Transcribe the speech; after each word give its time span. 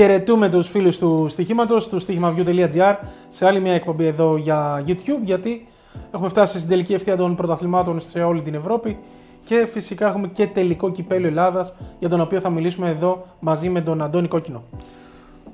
Χαιρετούμε 0.00 0.48
τους 0.48 0.68
φίλους 0.68 0.98
του 0.98 1.26
στοιχήματος, 1.28 1.88
του 1.88 1.98
στοιχημαβιού.gr 1.98 2.94
σε 3.28 3.46
άλλη 3.46 3.60
μια 3.60 3.72
εκπομπή 3.72 4.06
εδώ 4.06 4.36
για 4.36 4.82
YouTube, 4.86 5.22
γιατί 5.22 5.66
έχουμε 6.14 6.28
φτάσει 6.28 6.56
στην 6.58 6.70
τελική 6.70 6.94
ευθεία 6.94 7.16
των 7.16 7.34
πρωταθλημάτων 7.34 8.00
σε 8.00 8.22
όλη 8.22 8.42
την 8.42 8.54
Ευρώπη 8.54 8.98
και 9.44 9.66
φυσικά 9.72 10.06
έχουμε 10.08 10.26
και 10.28 10.46
τελικό 10.46 10.90
κυπέλο 10.90 11.26
Ελλάδας, 11.26 11.74
για 11.98 12.08
τον 12.08 12.20
οποίο 12.20 12.40
θα 12.40 12.50
μιλήσουμε 12.50 12.88
εδώ 12.88 13.26
μαζί 13.40 13.68
με 13.68 13.80
τον 13.80 14.02
Αντώνη 14.02 14.28
Κόκκινο. 14.28 14.62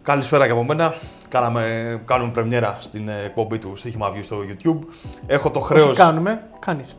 Καλησπέρα 0.03 0.47
και 0.47 0.53
από 0.53 0.65
μένα. 0.65 0.95
Κάναμε, 1.29 2.01
κάνουμε 2.05 2.31
πρεμιέρα 2.31 2.77
στην 2.79 3.09
εκπομπή 3.09 3.59
του 3.59 3.77
Στοίχημα 3.77 4.13
View 4.13 4.23
στο 4.23 4.37
YouTube. 4.49 4.79
Έχω 5.27 5.51
το 5.51 5.61
χρέο. 5.61 5.85
Όχι 5.87 5.95
κάνουμε, 5.97 6.43
κάνεις. 6.59 6.97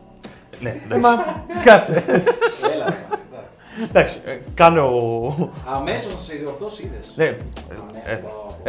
Ναι, 0.59 0.70
Ε, 0.70 0.76
εντάξει. 0.95 1.02
μα, 1.02 1.09
κάτσε. 1.64 2.04
Έλα. 3.77 3.88
εντάξει. 3.90 4.20
ε, 4.26 4.38
Κάνω. 4.54 5.52
Αμέσως 5.76 6.13
θα 6.16 6.22
σε 6.22 6.35
διορθώσεις, 6.35 6.85
είδες. 6.85 7.13
Ναι, 7.16 7.23
ε, 7.26 7.35
ε, 8.05 8.22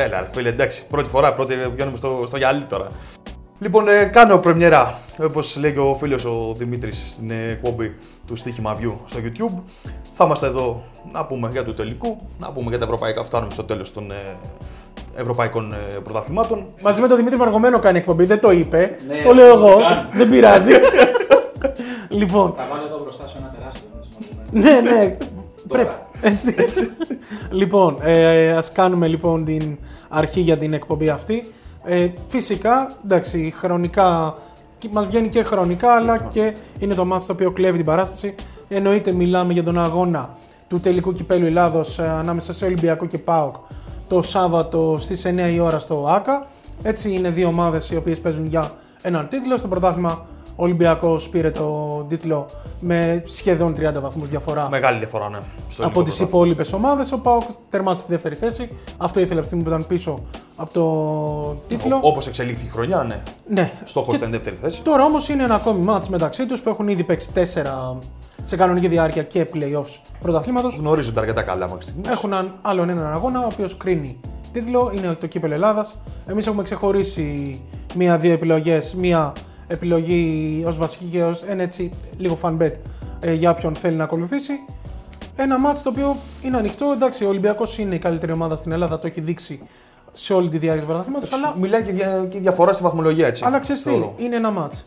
έλα, 0.04 0.20
ρε, 0.20 0.28
φίλε, 0.32 0.48
εντάξει. 0.48 0.86
Πρώτη 0.86 1.08
φορά, 1.08 1.34
πρώτη 1.34 1.54
βγαίνουμε 1.72 1.96
στο, 1.96 2.22
στο 2.26 2.36
γυαλί 2.36 2.64
τώρα. 2.64 2.86
Λοιπόν, 3.60 3.88
ε, 3.88 4.04
κάνω 4.04 4.38
πρεμιέρα, 4.38 4.98
όπως 5.22 5.56
λέει 5.56 5.72
και 5.72 5.78
ο 5.78 5.94
φίλος 5.94 6.24
ο 6.24 6.54
Δημήτρης 6.56 7.10
στην 7.10 7.30
ε, 7.30 7.50
εκπομπή 7.50 7.96
του 8.26 8.36
Στοίχημα 8.36 8.76
View 8.80 8.92
στο 9.04 9.18
YouTube. 9.24 9.62
Θα 10.12 10.24
είμαστε 10.24 10.46
εδώ 10.46 10.82
να 11.12 11.24
πούμε 11.26 11.48
για 11.52 11.64
το 11.64 11.72
τελικό, 11.74 12.20
να 12.38 12.50
πούμε 12.52 12.68
για 12.68 12.78
τα 12.78 12.84
ευρωπαϊκά. 12.84 13.22
Φτάνουμε 13.22 13.52
στο 13.52 13.64
τέλος 13.64 13.92
των 13.92 14.10
ε, 14.10 14.14
ευρωπαϊκών 15.16 15.72
ε, 15.72 15.76
πρωταθλημάτων. 16.04 16.66
Μαζί 16.82 17.00
με 17.00 17.08
τον 17.08 17.16
Δημήτρη 17.16 17.38
Μαργομένο 17.38 17.78
κάνει 17.78 17.98
εκπομπή, 17.98 18.24
δεν 18.24 18.40
το 18.40 18.50
είπε. 18.50 18.96
Ναι, 19.08 19.22
το 19.22 19.32
λέω 19.34 19.54
το 19.54 19.66
εγώ, 19.66 19.78
κάνω. 19.80 20.08
δεν 20.12 20.30
πειράζει. 20.30 20.72
λοιπόν, 22.20 22.54
Θα 22.56 22.66
βάλω 22.70 22.84
εδώ 22.86 22.98
μπροστά 23.02 23.28
σε 23.28 23.38
ένα 23.38 23.46
τεράστιο. 23.46 23.57
να 23.57 23.57
τις 23.57 23.57
ναι, 24.52 24.80
ναι. 24.80 25.16
Τώρα. 25.68 25.82
Πρέπει. 25.84 25.90
Έτσι, 26.22 26.54
έτσι. 26.58 26.90
λοιπόν, 27.50 27.98
ε, 28.02 28.52
ας 28.52 28.72
κάνουμε 28.72 29.06
λοιπόν 29.06 29.44
την 29.44 29.78
αρχή 30.08 30.40
για 30.40 30.56
την 30.56 30.72
εκπομπή 30.72 31.08
αυτή. 31.08 31.52
Ε, 31.84 32.08
φυσικά, 32.28 32.90
εντάξει, 33.04 33.52
χρονικά, 33.56 34.34
και- 34.78 34.88
μας 34.92 35.06
βγαίνει 35.06 35.28
και 35.28 35.42
χρονικά, 35.42 35.92
αλλά 35.94 36.18
και 36.18 36.54
είναι 36.78 36.94
το 36.94 37.04
μάτι 37.04 37.26
το 37.26 37.32
οποίο 37.32 37.50
κλέβει 37.50 37.76
την 37.76 37.86
παράσταση. 37.86 38.34
Εννοείται 38.68 39.12
μιλάμε 39.12 39.52
για 39.52 39.62
τον 39.64 39.78
αγώνα 39.78 40.36
του 40.68 40.80
τελικού 40.80 41.12
κυπέλου 41.12 41.46
Ελλάδος 41.46 41.98
ε, 41.98 42.08
ανάμεσα 42.08 42.52
σε 42.52 42.64
Ολυμπιακό 42.64 43.06
και 43.06 43.18
ΠΑΟΚ 43.18 43.54
το 44.08 44.22
Σάββατο 44.22 44.96
στις 44.98 45.26
9 45.26 45.52
η 45.52 45.58
ώρα 45.60 45.78
στο 45.78 46.06
ΆΚΑ. 46.08 46.46
Έτσι 46.82 47.12
είναι 47.12 47.30
δύο 47.30 47.48
ομάδες 47.48 47.90
οι 47.90 47.96
οποίες 47.96 48.20
παίζουν 48.20 48.46
για 48.46 48.70
έναν 49.02 49.28
τίτλο. 49.28 49.56
Στο 49.56 49.68
πρωτάθλημα 49.68 50.26
ο 50.60 50.64
Ολυμπιακός 50.64 51.28
πήρε 51.28 51.50
το 51.50 52.04
τίτλο 52.08 52.46
με 52.80 53.22
σχεδόν 53.26 53.74
30 53.78 54.00
βαθμούς 54.00 54.28
διαφορά 54.28 54.68
Μεγάλη 54.70 54.98
διαφορά, 54.98 55.28
ναι. 55.28 55.38
στο 55.68 55.82
από 55.82 56.00
ελληνικό 56.00 56.02
τις 56.02 56.18
υπόλοιπες 56.20 56.72
ομάδες. 56.72 57.12
Ο 57.12 57.18
Πάοκ 57.18 57.42
τερμάτισε 57.70 58.02
στη 58.04 58.12
δεύτερη 58.12 58.34
θέση. 58.34 58.70
Αυτό 58.96 59.20
ήθελε 59.20 59.32
από 59.40 59.42
τη 59.42 59.46
στιγμή 59.46 59.64
που 59.64 59.70
ήταν 59.70 59.86
πίσω 59.86 60.18
από 60.56 60.72
το 60.72 61.56
τίτλο. 61.68 61.98
Όπως 62.02 62.26
εξελίχθη 62.26 62.66
η 62.66 62.68
χρονιά, 62.68 63.02
ναι. 63.02 63.20
Ναι. 63.48 63.72
Στόχος 63.84 64.08
Και 64.10 64.16
ήταν 64.16 64.28
η 64.28 64.32
δεύτερη 64.32 64.56
θέση. 64.62 64.82
Τώρα 64.82 65.04
όμως 65.04 65.28
είναι 65.28 65.42
ένα 65.42 65.54
ακόμη 65.54 65.84
μάτς 65.84 66.08
μεταξύ 66.08 66.46
τους 66.46 66.60
που 66.60 66.68
έχουν 66.68 66.88
ήδη 66.88 67.04
παίξει 67.04 67.32
τέσσερα 67.32 67.98
σε 68.42 68.56
κανονική 68.56 68.88
διάρκεια 68.88 69.22
και 69.22 69.46
playoffs 69.54 69.96
πρωταθλήματος. 70.20 70.76
Γνωρίζονται 70.76 71.20
αρκετά 71.20 71.42
καλά 71.42 71.66
μέχρι 71.68 71.82
στιγμής. 71.82 72.08
Έχουν 72.08 72.32
έναν- 72.32 72.52
άλλον 72.62 72.88
έναν 72.88 73.12
αγώνα 73.12 73.40
ο 73.40 73.46
οποίος 73.52 73.76
κρίνει 73.76 74.20
τίτλο. 74.52 74.92
Είναι 74.96 75.14
το 75.14 75.26
κύπελο 75.26 75.54
Ελλάδας. 75.54 75.98
Εμείς 76.26 76.46
έχουμε 76.46 76.62
ξεχωρίσει 76.62 77.60
μία-δύο 77.94 78.32
επιλογές. 78.32 78.94
Μία 78.94 79.32
επιλογή 79.68 80.64
ως 80.66 80.78
βασική 80.78 81.04
και 81.04 81.22
ως 81.22 81.42
ένα 81.42 81.62
έτσι 81.62 81.90
λίγο 82.18 82.38
fan 82.42 82.56
bet 82.58 82.72
ε, 83.20 83.32
για 83.32 83.50
όποιον 83.50 83.74
θέλει 83.74 83.96
να 83.96 84.04
ακολουθήσει. 84.04 84.52
Ένα 85.36 85.58
μάτι 85.58 85.80
το 85.80 85.88
οποίο 85.88 86.16
είναι 86.42 86.56
ανοιχτό. 86.56 86.92
Εντάξει, 86.94 87.24
ο 87.24 87.28
Ολυμπιακός 87.28 87.78
είναι 87.78 87.94
η 87.94 87.98
καλύτερη 87.98 88.32
ομάδα 88.32 88.56
στην 88.56 88.72
Ελλάδα, 88.72 88.98
το 88.98 89.06
έχει 89.06 89.20
δείξει 89.20 89.60
σε 90.12 90.32
όλη 90.34 90.48
τη 90.48 90.58
διάρκεια 90.58 90.82
του 90.82 90.88
πρωταθλήματο. 90.88 91.28
Αλλά, 91.30 91.54
Μιλάει 91.58 91.82
και, 91.82 91.92
δια, 91.92 92.26
και 92.28 92.38
διαφορά 92.38 92.72
στη 92.72 92.82
βαθμολογία 92.82 93.26
έτσι. 93.26 93.44
αλλά 93.44 93.58
ξέρεις 93.58 93.82
τι, 93.82 93.90
θεωρώ. 93.90 94.14
είναι 94.16 94.36
ένα 94.36 94.50
μάτς. 94.50 94.86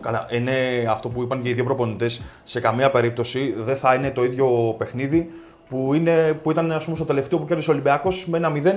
Καλά, 0.00 0.26
είναι 0.30 0.52
αυτό 0.88 1.08
που 1.08 1.22
είπαν 1.22 1.42
και 1.42 1.48
οι 1.48 1.52
δύο 1.52 1.64
προπονητές. 1.64 2.22
Σε 2.44 2.60
καμία 2.60 2.90
περίπτωση 2.90 3.54
δεν 3.58 3.76
θα 3.76 3.94
είναι 3.94 4.10
το 4.10 4.24
ίδιο 4.24 4.74
παιχνίδι 4.78 5.30
που, 5.72 5.94
είναι, 5.94 6.32
που 6.42 6.50
ήταν 6.50 6.72
ας 6.72 6.84
πούμε, 6.84 6.96
στο 6.96 7.04
τελευταίο 7.04 7.38
που 7.38 7.44
κέρδισε 7.44 7.70
ο 7.70 7.72
Ολυμπιακός 7.72 8.26
με 8.26 8.36
ένα 8.36 8.52
0 8.54 8.74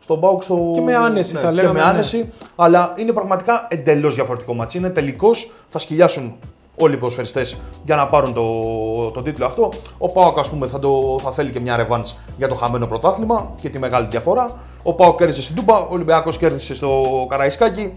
στον 0.00 0.18
ΠΑΟΚ 0.18 0.42
στο. 0.42 0.70
Και 0.74 0.80
με 0.80 0.94
άνεση, 0.96 1.34
θα 1.34 1.52
λέγαμε, 1.52 1.72
Και 1.72 1.78
με 1.78 1.84
ναι. 1.84 1.90
άνεση, 1.90 2.32
αλλά 2.56 2.92
είναι 2.96 3.12
πραγματικά 3.12 3.66
εντελώς 3.70 4.14
διαφορετικό 4.14 4.54
ματς. 4.54 4.78
Είναι 4.78 4.90
τελικός, 4.90 5.50
θα 5.68 5.78
σκυλιάσουν 5.78 6.36
όλοι 6.76 6.94
οι 6.94 6.96
ποδοσφαιριστές 6.96 7.56
για 7.84 7.96
να 7.96 8.06
πάρουν 8.06 8.34
το, 8.34 9.10
το 9.10 9.22
τίτλο 9.22 9.46
αυτό. 9.46 9.72
Ο 9.98 10.08
ΠΑΟΚ, 10.08 10.38
ας 10.38 10.50
πούμε, 10.50 10.66
θα, 10.66 10.78
το, 10.78 11.18
θα 11.22 11.32
θέλει 11.32 11.50
και 11.50 11.60
μια 11.60 11.76
ρεβάνς 11.76 12.04
για 12.36 12.48
το 12.48 12.54
χαμένο 12.54 12.86
πρωτάθλημα 12.86 13.50
και 13.60 13.68
τη 13.68 13.78
μεγάλη 13.78 14.06
διαφορά. 14.10 14.50
Ο 14.82 14.94
ΠΑΟΚ 14.94 15.18
κέρδισε 15.18 15.42
στην 15.42 15.56
Τούμπα, 15.56 15.76
ο 15.76 15.86
Ολυμπιακός 15.88 16.36
κέρδισε 16.36 16.74
στο 16.74 17.26
Καραϊσκάκι. 17.28 17.92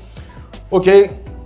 Οκ, 0.70 0.86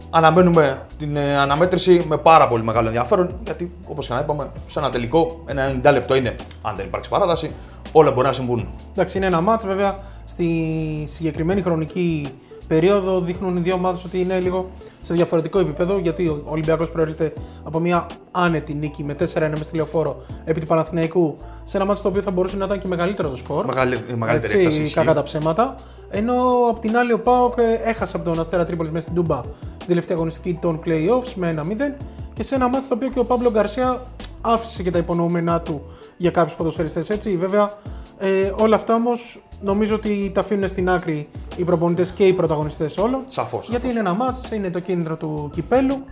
αναμένουμε 0.10 0.82
την 0.98 1.16
ε, 1.16 1.38
αναμέτρηση 1.38 2.06
με 2.08 2.18
πάρα 2.18 2.48
πολύ 2.48 2.64
μεγάλο 2.64 2.88
ενδιαφέρον 2.88 3.36
γιατί 3.44 3.72
όπως 3.88 4.08
και 4.08 4.14
να 4.14 4.20
είπαμε, 4.20 4.52
σε 4.66 4.80
ένα 4.80 4.90
τελικό, 4.90 5.44
ένα 5.46 5.80
90 5.84 5.92
λεπτό 5.92 6.16
είναι, 6.16 6.36
αν 6.62 6.76
δεν 6.76 6.86
υπάρξει 6.86 7.10
παράταση, 7.10 7.52
όλα 7.92 8.12
μπορεί 8.12 8.28
να 8.28 8.34
συμβούν. 8.34 8.68
Εντάξει, 8.92 9.18
είναι 9.18 9.26
ένα 9.26 9.42
μάτς 9.42 9.66
βέβαια 9.66 10.00
στη 10.26 11.08
συγκεκριμένη 11.12 11.62
χρονική 11.62 12.30
περίοδο 12.70 13.22
δείχνουν 13.22 13.58
οι 13.58 13.60
δύο 13.60 13.74
ομάδες 13.74 14.04
ότι 14.04 14.20
είναι 14.22 14.40
λίγο 14.40 14.70
σε 15.02 15.14
διαφορετικό 15.14 15.60
επίπεδο 15.60 15.98
γιατί 15.98 16.28
ο 16.28 16.44
Ολυμπιακός 16.46 16.92
προέρχεται 16.92 17.34
από 17.64 17.80
μια 17.80 18.06
άνετη 18.32 18.74
νίκη 18.74 19.04
με 19.04 19.16
4-1 19.20 19.24
μες 19.34 19.60
στη 19.64 19.76
λεωφόρο 19.76 20.22
επί 20.46 20.60
του 20.60 20.66
Παναθηναϊκού 20.66 21.38
σε 21.64 21.78
ένα 21.78 21.86
μάτς 21.86 22.02
το 22.02 22.08
οποίο 22.08 22.22
θα 22.22 22.32
μπορούσε 22.32 22.58
να 22.58 22.66
ήταν 22.66 22.80
και 22.80 22.88
μεγαλύτερο 22.88 23.30
το 23.30 23.36
σκορ. 23.36 23.66
Μεγάλη, 23.66 23.96
η 24.12 24.14
μεγαλύτερη 24.14 24.54
Έτσι, 24.54 24.58
έκταση. 24.58 24.82
ισχύει. 24.82 24.96
κακά 24.96 25.14
τα 25.14 25.24
ψέματα. 25.24 25.76
Ενώ 26.10 26.34
απ' 26.70 26.80
την 26.80 26.98
άλλη 26.98 27.14
ο 27.14 27.20
Πάοκ 27.20 27.54
ε, 27.58 27.90
έχασε 27.90 28.16
από 28.16 28.26
τον 28.26 28.40
Αστέρα 28.40 28.66
Τρίπολης 28.66 28.92
μέσα 28.92 29.04
στην 29.04 29.16
Τούμπα 29.16 29.42
στην 29.76 29.88
τελευταία 29.88 30.16
αγωνιστική 30.16 30.58
των 30.62 30.80
playoffs 30.86 31.34
με 31.36 31.56
1-0 31.58 32.04
και 32.34 32.44
σε 32.44 32.56
ένα 32.56 32.68
μάτι 32.70 32.88
το 32.88 32.94
οποίο 32.96 33.10
και 33.10 33.20
ο 33.20 33.26
Παύλο 33.26 33.52
Γκαρσία 33.52 34.02
άφησε 34.42 34.84
και 34.84 34.92
τα 34.92 34.98
υπονοούμενά 34.98 35.62
του 35.62 35.82
για 36.18 36.32
κάποιους 36.32 36.56
ποδοσφαιριστές 36.56 37.10
έτσι. 37.10 37.38
Βέβαια, 37.38 37.72
ε, 38.20 38.52
όλα 38.58 38.76
αυτά 38.76 38.94
όμως 38.94 39.42
νομίζω 39.62 39.96
ότι 39.96 40.32
τα 40.34 40.40
αφήνουν 40.40 40.68
στην 40.68 40.90
άκρη 40.90 41.28
οι 41.58 41.64
προπονητές 41.64 42.12
και 42.12 42.26
οι 42.26 42.34
πρωταγωνιστές 42.34 42.98
όλων. 42.98 43.24
Σαφώς. 43.28 43.70
Γιατί 43.70 43.90
είναι 43.90 44.00
ένα 44.00 44.14
μάτς, 44.14 44.52
είναι 44.52 44.70
το 44.70 44.80
κίνητρο 44.80 45.16
του 45.16 45.50
κυπέλου 45.54 46.04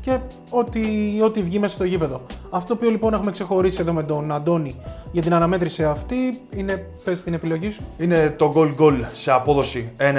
και 0.00 0.18
ό,τι, 0.50 0.80
ό,τι 1.24 1.42
βγει 1.42 1.58
μέσα 1.58 1.74
στο 1.74 1.84
γήπεδο. 1.84 2.20
Αυτό 2.50 2.76
που 2.76 2.84
λοιπόν 2.84 3.14
έχουμε 3.14 3.30
ξεχωρίσει 3.30 3.78
εδώ 3.80 3.92
με 3.92 4.02
τον 4.02 4.32
Αντώνη 4.32 4.76
για 5.12 5.22
την 5.22 5.34
αναμέτρηση 5.34 5.84
αυτή 5.84 6.40
είναι, 6.50 6.90
πες 7.04 7.22
την 7.22 7.34
επιλογή 7.34 7.70
σου. 7.70 7.82
Είναι 7.98 8.30
το 8.30 8.52
goal 8.56 8.82
goal 8.82 9.00
σε 9.12 9.30
απόδοση 9.30 9.92
1,93. 9.98 10.10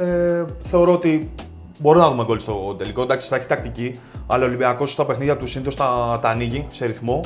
Ε, 0.00 0.44
θεωρώ 0.62 0.92
ότι 0.92 1.30
μπορούμε 1.78 2.04
να 2.04 2.10
δούμε 2.10 2.24
γκολ 2.24 2.38
στο 2.38 2.74
τελικό. 2.78 3.02
Εντάξει, 3.02 3.28
θα 3.28 3.36
έχει 3.36 3.46
τακτική, 3.46 3.98
αλλά 4.26 4.44
ο 4.44 4.46
Ολυμπιακός 4.46 4.92
στα 4.92 5.06
παιχνίδια 5.06 5.36
του 5.36 5.46
συνήθως 5.46 5.74
τα, 5.74 6.18
τα 6.22 6.28
ανοίγει 6.28 6.66
σε 6.70 6.86
ρυθμό. 6.86 7.24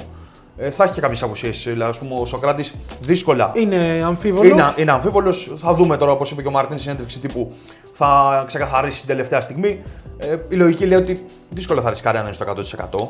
Ε, 0.56 0.70
θα 0.70 0.84
έχει 0.84 0.94
και 0.94 1.00
κάποιες 1.00 1.22
απουσίες. 1.22 1.62
Δηλαδή, 1.62 1.90
ας 1.90 1.98
πούμε, 1.98 2.20
ο 2.20 2.24
Σοκράτης 2.24 2.74
δύσκολα 3.00 3.52
Είναι 3.54 4.02
αμφίβολος. 4.06 4.50
Είναι, 4.50 4.74
είναι 4.76 4.92
αμφίβολος. 4.92 5.52
Θα 5.56 5.74
δούμε 5.74 5.96
τώρα, 5.96 6.12
όπως 6.12 6.30
είπε 6.30 6.42
και 6.42 6.48
ο 6.48 6.50
Μαρτίνς, 6.50 6.78
συνέντευξη 6.78 7.20
τύπου 7.20 7.52
θα 7.92 8.42
ξεκαθαρίσει 8.46 8.98
την 8.98 9.08
τελευταία 9.08 9.40
στιγμή. 9.40 9.82
Ε, 10.18 10.36
η 10.48 10.54
λογική 10.54 10.86
λέει 10.86 10.98
ότι 10.98 11.26
δύσκολα 11.50 11.80
θα 11.80 11.88
ρισκάρει 11.88 12.16
αν 12.18 12.24
είναι 12.24 12.32
στο 12.32 12.44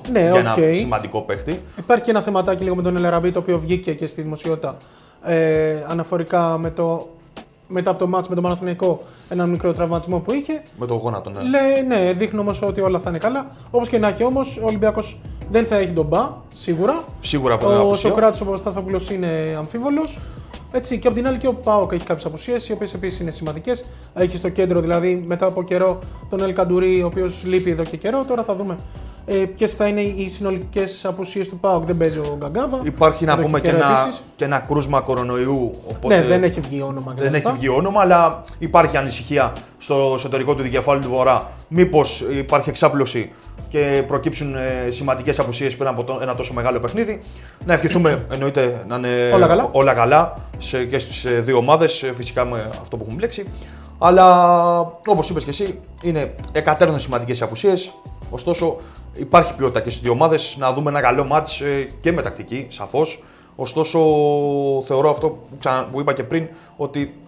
100% 0.05 0.11
Ναι, 0.13 0.21
για 0.21 0.39
ένα 0.39 0.53
οκ. 0.53 0.75
σημαντικό 0.75 1.23
παίχτη. 1.23 1.61
Υπάρχει 1.79 2.05
και 2.05 2.11
ένα 2.11 2.23
θεματάκι 2.23 2.63
λίγο 2.63 2.75
με 2.75 2.83
τον 2.83 2.97
Ελ 2.97 3.05
Αραμπί 3.05 3.31
το 3.31 3.39
οποίο 3.39 3.59
βγήκε 3.59 3.95
και 3.95 4.07
στη 4.07 4.23
δημοσιότητα 4.23 4.77
ε, 5.25 5.85
αναφορικά 5.89 6.59
με 6.59 6.71
το, 6.71 7.09
μετά 7.69 7.91
από 7.91 7.99
το 7.99 8.07
μάτς 8.07 8.29
με 8.29 8.35
τον 8.35 8.45
Παναθηναϊκό 8.45 9.03
έναν 9.29 9.51
μικρό 9.51 9.73
τραυματισμό 9.73 10.19
που 10.19 10.33
είχε. 10.33 10.63
Με 10.79 10.87
το 10.87 10.95
γόνατο, 10.95 11.31
ναι. 11.31 11.41
Λέει, 11.43 11.83
ναι, 11.87 12.13
δείχνει 12.13 12.39
όμως 12.39 12.63
ότι 12.63 12.81
όλα 12.81 12.99
θα 13.01 13.11
είναι 13.11 13.19
καλά. 13.19 13.47
Όπως 13.71 13.89
και 13.89 13.99
να 13.99 14.09
έχει 14.09 14.25
όμως, 14.25 14.57
ο 14.57 14.65
Ολυμπιακός 14.67 15.21
δεν 15.51 15.67
θα 15.67 15.77
έχει 15.77 15.91
τον 15.91 16.07
μπα, 16.07 16.29
σίγουρα. 16.55 17.05
Σίγουρα 17.21 17.55
από 17.55 17.67
την 17.67 17.77
Ο 17.77 17.81
απουσία. 17.81 18.11
Σοκράτη 18.11 18.39
ο 18.43 18.45
Παπασταθόπουλο 18.45 19.01
είναι 19.13 19.55
αμφίβολος. 19.59 20.19
Έτσι, 20.73 20.99
και 20.99 21.07
από 21.07 21.17
την 21.17 21.27
άλλη 21.27 21.39
και 21.39 21.47
ο 21.47 21.53
Πάοκ 21.55 21.93
έχει 21.93 22.05
κάποιες 22.05 22.27
απουσίες, 22.27 22.69
οι 22.69 22.73
οποίες 22.73 22.95
επίσης 22.95 23.21
είναι 23.21 23.31
σημαντικές. 23.31 23.85
Έχει 24.15 24.37
στο 24.37 24.49
κέντρο 24.49 24.81
δηλαδή 24.81 25.25
μετά 25.27 25.47
από 25.47 25.63
καιρό 25.63 25.99
τον 26.31 26.43
Ελ 26.43 26.53
Καντουρί, 26.53 27.03
ο 27.03 27.07
οποίος 27.07 27.43
λείπει 27.45 27.71
εδώ 27.71 27.83
και 27.85 27.97
καιρό. 27.97 28.25
Τώρα 28.29 28.43
θα 28.43 28.55
δούμε 28.55 28.77
ε, 29.27 29.35
ποιες 29.35 29.75
θα 29.75 29.87
είναι 29.87 30.01
οι 30.01 30.29
συνολικές 30.29 31.05
απουσίες 31.05 31.49
του 31.49 31.59
Πάοκ. 31.59 31.85
Δεν 31.85 31.97
παίζει 31.97 32.19
ο 32.19 32.37
Γκαγκάβα. 32.39 32.79
Υπάρχει 32.83 33.25
να 33.25 33.33
Εδώ 33.33 33.43
πούμε 33.43 33.61
και 33.61 33.69
καιρό 33.69 33.83
ένα, 33.85 34.01
επίσης. 34.01 34.23
και 34.37 34.45
ένα 34.45 34.59
κρούσμα 34.59 35.01
κορονοϊού. 35.01 35.75
Οπότε 35.89 36.17
Ναι, 36.17 36.23
δεν 36.23 36.43
έχει 36.43 36.61
βγει 36.61 36.83
όνομα. 36.83 37.15
και 37.15 37.21
δεν 37.23 37.31
τα 37.31 37.37
έχει 37.37 37.47
λοιπά. 37.47 37.59
βγει 37.59 37.69
όνομα, 37.69 38.01
αλλά 38.01 38.43
υπάρχει 38.59 38.97
ανησυχία 38.97 39.53
στο 39.79 40.13
εσωτερικό 40.15 40.55
του 40.55 40.63
δικεφάλου 40.63 41.01
του 41.01 41.09
Βορρά. 41.09 41.51
Μήπως 41.69 42.25
υπάρχει 42.39 42.69
εξάπλωση 42.69 43.31
και 43.75 44.03
προκύψουν 44.07 44.55
ε, 44.57 44.91
σημαντικές 44.91 45.39
απουσίες 45.39 45.77
πριν 45.77 45.89
από 45.89 46.05
το- 46.05 46.19
ένα 46.23 46.35
τόσο 46.35 46.53
μεγάλο 46.53 46.79
παιχνίδι. 46.81 47.21
Να 47.67 47.73
ευχηθούμε 47.73 48.27
εννοείται 48.31 48.85
να 48.89 48.97
είναι 48.97 49.31
Όλα 49.35 49.47
καλά. 49.47 49.69
όλα 49.73 49.93
καλά 49.95 50.39
σε, 50.59 50.85
και 50.85 50.99
στις 50.99 51.27
δύο 51.43 51.57
ομάδες, 51.57 52.11
φυσικά 52.15 52.45
με 52.45 52.71
αυτό 52.81 52.97
που 52.97 53.03
έχουμε 53.03 53.17
μπλέξει. 53.19 53.47
Αλλά 53.99 54.79
όπως 55.07 55.29
είπες 55.31 55.45
και 55.45 55.51
εσύ, 55.51 55.79
είναι 56.03 56.35
εκατέρνων 56.53 56.99
σημαντικές 56.99 57.43
απουσίες. 57.43 57.93
Ωστόσο, 58.31 58.77
υπάρχει 59.15 59.55
ποιότητα 59.55 59.81
και 59.81 59.91
στις 59.91 60.03
δύο 60.03 60.13
ομάδες. 60.13 60.57
Να 60.59 60.73
δούμε 60.73 60.91
ένα 60.91 61.01
καλό 61.01 61.25
μάτς 61.25 61.63
και 62.01 62.13
με 62.13 62.23
τακτική, 62.23 62.67
σαφώς. 62.71 63.23
Ωστόσο, 63.57 63.99
θεωρώ 64.87 65.11
αυτό 65.11 65.29
που, 65.29 65.39
ξα... 65.59 65.89
που 65.93 66.01
είπα 66.01 66.13
και 66.13 66.23
πριν, 66.25 66.49
ότι 66.77 67.01
ε, 67.01 67.24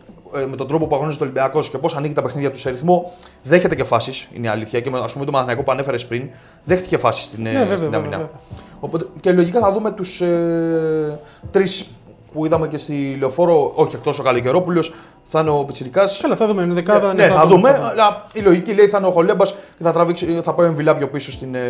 με 0.49 0.56
τον 0.56 0.69
τρόπο 0.69 0.87
που 0.87 0.94
αγωνίζεται 0.94 1.25
ο 1.25 1.26
Ολυμπιακός 1.26 1.69
και 1.70 1.78
πώς 1.78 1.96
ανοίγει 1.96 2.12
τα 2.14 2.23
παιχνίδια 2.23 2.50
του 2.50 2.58
σε 2.58 2.70
ρυθμό, 2.70 3.12
δέχεται 3.43 3.75
και 3.75 3.84
φάσεις. 3.84 4.28
Είναι 4.34 4.46
η 4.46 4.50
αλήθεια. 4.50 4.81
Και 4.81 4.90
ας 5.02 5.12
πούμε 5.12 5.25
το 5.25 5.32
Μαθηναϊκό 5.32 5.62
που 5.62 5.70
ανέφερες 5.73 6.06
πριν, 6.06 6.28
δέχτηκε 6.64 6.96
φάσεις 6.99 7.25
στην, 7.25 7.46
ε, 7.46 7.52
Ναι, 7.52 7.58
βέβαια, 7.58 7.76
στην 7.76 7.90
βέβαια, 7.90 7.99
άμυνα. 8.00 8.17
βέβαια. 8.17 8.40
Οπότε, 8.81 9.05
και 9.20 9.32
λογικά 9.32 9.61
θα 9.61 9.73
δούμε 9.73 9.90
τους 9.90 10.20
ε, 10.20 11.19
τρεις 11.50 11.87
που 12.32 12.46
είδαμε 12.46 12.69
και 12.69 12.76
στη 12.76 13.17
λεωφόρο, 13.19 13.73
όχι 13.75 13.94
εκτός 13.96 14.19
ο 14.19 14.23
Καλικερόπουλος, 14.23 14.93
θα 15.25 15.40
είναι 15.40 15.50
ο 15.50 15.64
Πιτσυρικά. 15.64 16.05
Καλά, 16.23 16.37
θα 16.37 16.46
δούμε. 16.46 16.62
Είναι 16.62 16.75
δεκάδα. 16.75 17.14
ναι, 17.14 17.28
θα 17.28 17.46
δούμε, 17.46 17.69
αλλά 17.70 18.26
η 18.34 18.40
λογική 18.40 18.75
λέει 18.75 18.87
θα 18.88 18.99
είναι 18.99 19.06
ο 19.06 19.11
Χολέμπας 19.11 19.52
και 19.52 19.82
θα, 19.82 19.93
τραβήξει, 19.93 20.26
θα 20.43 20.55
πάει 20.55 20.67
ο 20.67 20.69
Εμβιλά 20.70 20.96
πιο 20.96 21.08
πίσω 21.08 21.32
στην. 21.32 21.55
Ε, 21.55 21.61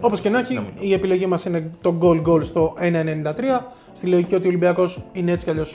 Όπως 0.00 0.20
και 0.20 0.28
να 0.30 0.44
στην 0.44 0.56
έχει, 0.56 0.66
άμυνα. 0.66 0.86
η 0.86 0.92
επιλογή 0.92 1.26
μας 1.26 1.44
είναι 1.44 1.70
το 1.80 1.94
goal 2.02 2.22
goal 2.28 2.44
στο 2.44 2.74
1,93. 2.80 3.60
Στη 3.92 4.06
λογική 4.06 4.34
ότι 4.34 4.44
ο 4.44 4.48
Ολυμπιακός 4.48 4.98
είναι 5.12 5.32
έτσι 5.32 5.44
κι 5.44 5.50
αλλιώς 5.50 5.74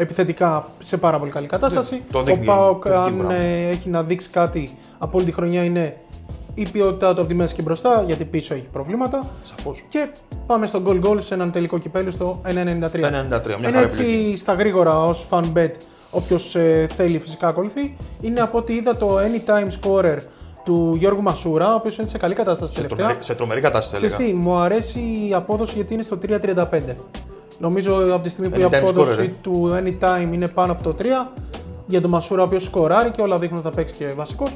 επιθετικά 0.00 0.68
σε 0.78 0.96
πάρα 0.96 1.18
πολύ 1.18 1.30
καλή 1.30 1.46
κατάσταση. 1.46 1.94
Ναι, 1.94 2.00
το 2.12 2.18
ο 2.18 2.22
δείχνει 2.22 2.44
Πάοκ, 2.44 2.82
θετική 2.86 3.02
αν 3.08 3.16
πράγμα. 3.16 3.34
ε, 3.34 3.68
έχει 3.68 3.88
να 3.88 4.02
δείξει 4.02 4.30
κάτι 4.30 4.76
από 4.98 5.16
όλη 5.16 5.26
τη 5.26 5.32
χρονιά, 5.32 5.64
είναι 5.64 5.96
η 6.54 6.68
ποιότητά 6.72 7.14
του 7.14 7.20
από 7.20 7.28
τη 7.28 7.34
μέση 7.34 7.54
και 7.54 7.62
μπροστά, 7.62 8.02
γιατί 8.06 8.24
πίσω 8.24 8.54
έχει 8.54 8.68
προβλήματα. 8.72 9.26
Σαφώς. 9.42 9.84
Και 9.88 10.08
πάμε 10.46 10.66
στο 10.66 10.82
goal 10.86 11.04
goal 11.04 11.16
σε 11.22 11.34
έναν 11.34 11.50
τελικό 11.50 11.78
κυπέλου 11.78 12.10
στο 12.10 12.40
1,93. 12.44 12.50
1,93. 12.52 12.52
Μια 12.98 13.08
Είναι 13.58 13.70
χαρά 13.70 13.80
έτσι 13.80 14.00
επιλογή. 14.02 14.36
στα 14.36 14.52
γρήγορα 14.52 15.04
ως 15.04 15.26
fan 15.30 15.44
bet, 15.56 15.70
όποιος 16.10 16.56
θέλει 16.96 17.18
φυσικά 17.18 17.48
ακολουθεί. 17.48 17.96
Είναι 18.20 18.40
από 18.40 18.58
ό,τι 18.58 18.74
είδα 18.74 18.96
το 18.96 19.16
anytime 19.18 19.68
scorer 19.88 20.16
του 20.64 20.94
Γιώργου 20.98 21.22
Μασούρα, 21.22 21.72
ο 21.72 21.74
οποίος 21.74 21.98
είναι 21.98 22.08
σε 22.08 22.18
καλή 22.18 22.34
κατάσταση 22.34 22.70
Σε, 22.74 22.76
τελευταία. 22.80 22.98
τρομερή, 23.06 23.24
σε 23.24 23.34
τρομερή 23.34 23.60
κατάσταση. 23.60 23.90
θα 23.90 23.96
Ξέρεις 23.96 24.14
έλεγα. 24.26 24.40
τι, 24.40 24.46
μου 24.48 24.54
αρέσει 24.56 24.98
η 25.28 25.34
απόδοση 25.34 25.74
γιατί 25.74 25.94
είναι 25.94 26.02
στο 26.02 26.18
3.35. 26.28 26.66
Νομίζω 27.60 27.94
από 28.14 28.22
τη 28.22 28.28
στιγμή 28.28 28.50
που 28.50 28.60
η 28.60 28.64
Anytime 28.70 28.74
απόδοση 28.74 29.14
scorer, 29.18 29.24
ε. 29.24 29.26
του 29.40 29.70
anytime 29.84 30.32
είναι 30.32 30.48
πάνω 30.48 30.72
από 30.72 30.82
το 30.82 30.94
3, 30.98 31.04
για 31.86 32.00
τον 32.00 32.10
Μασούρα 32.10 32.42
ο 32.42 32.44
οποίος 32.44 32.62
σκοράρει 32.64 33.10
και 33.10 33.20
όλα 33.22 33.38
δείχνουν 33.38 33.58
ότι 33.58 33.68
θα 33.68 33.74
παίξει 33.74 33.94
και 33.94 34.06
βασικός, 34.16 34.50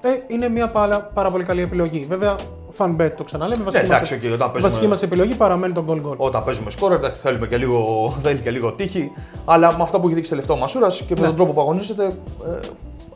ε, 0.00 0.08
είναι 0.26 0.48
μια 0.48 0.68
πάρα, 0.68 1.10
πάρα 1.14 1.30
πολύ 1.30 1.44
καλή 1.44 1.60
επιλογή. 1.62 2.06
Βέβαια, 2.08 2.34
fun 2.78 2.96
bet 3.00 3.10
το 3.16 3.24
ξαναλέμε. 3.24 3.62
Βασική, 3.64 3.86
Ναι, 3.86 3.94
εντάξει, 3.94 4.14
μας, 4.14 4.24
οκ, 4.24 4.32
όταν 4.32 4.48
η 4.48 4.50
βασική 4.50 4.62
παίζουμε- 4.62 4.88
μας 4.88 5.02
επιλογή 5.02 5.34
παραμένει 5.34 5.72
το 5.72 5.84
goal 5.88 6.10
goal. 6.10 6.16
Όταν 6.16 6.44
παίζουμε 6.44 6.70
σκόρ, 6.70 6.92
εντάξει, 6.92 7.20
θέλουμε 7.20 7.46
και 7.46 7.56
λίγο, 7.56 8.10
θέλει 8.22 8.40
και 8.40 8.50
λίγο 8.50 8.72
τύχη. 8.72 9.10
Αλλά 9.44 9.76
με 9.76 9.82
αυτά 9.82 10.00
που 10.00 10.06
έχει 10.06 10.14
δείξει 10.14 10.30
τελευταίο 10.30 10.56
ο 10.56 10.58
Μασούρας 10.58 11.02
και 11.02 11.14
με 11.14 11.20
Ναι. 11.20 11.26
τον 11.26 11.36
τρόπο 11.36 11.52
που 11.52 11.60
αγωνίζεται, 11.60 12.04
ε, 12.04 12.66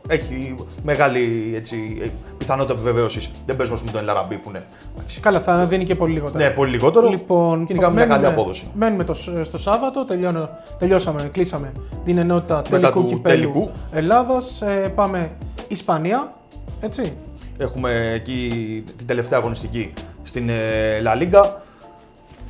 έχει 0.07 0.55
μεγάλη 0.83 1.51
έτσι, 1.55 1.97
ε, 2.01 2.07
πιθανότητα 2.37 2.73
επιβεβαίωσης. 2.73 3.29
Δεν 3.45 3.55
παίζουμε 3.55 3.79
με 3.85 3.91
τον 3.91 4.01
Ελαραμπή 4.01 4.37
που 4.37 4.49
είναι. 4.49 4.65
εντάξει, 4.97 5.19
Καλά, 5.19 5.41
θα 5.41 5.65
δίνει 5.65 5.83
και 5.83 5.95
πολύ 5.95 6.13
λιγότερα. 6.13 6.43
Ναι, 6.43 6.49
πολύ 6.49 6.71
λιγότερο. 6.71 7.09
Λοιπόν, 7.09 7.65
και 7.65 7.73
είναι 7.73 7.89
μια 7.89 8.05
καλή 8.05 8.09
μένουμε- 8.09 8.39
απόδοση. 8.39 8.67
Μένουμε 8.73 9.03
το, 9.03 9.13
στο 9.43 9.57
Σάββατο, 9.57 10.05
τελειώνω, 10.05 10.49
τελειώσαμε, 10.79 11.29
κλείσαμε 11.31 11.71
την 12.05 12.17
ενότητα 12.17 12.55
Μετά 12.55 12.79
τελικού 12.91 13.01
του 13.01 13.07
κυπέλου 13.07 13.35
τελικού. 13.51 13.69
Ελλάδος. 13.91 14.61
Ε, 14.61 14.91
πάμε 14.95 15.31
Ισπανία, 15.67 16.31
έτσι. 16.81 17.13
Έχουμε 17.57 18.11
εκεί 18.13 18.49
την 18.97 19.07
τελευταία 19.07 19.39
αγωνιστική 19.39 19.93
στην 20.23 20.49
ε, 20.49 20.53
La 21.05 21.21
Liga. 21.21 21.49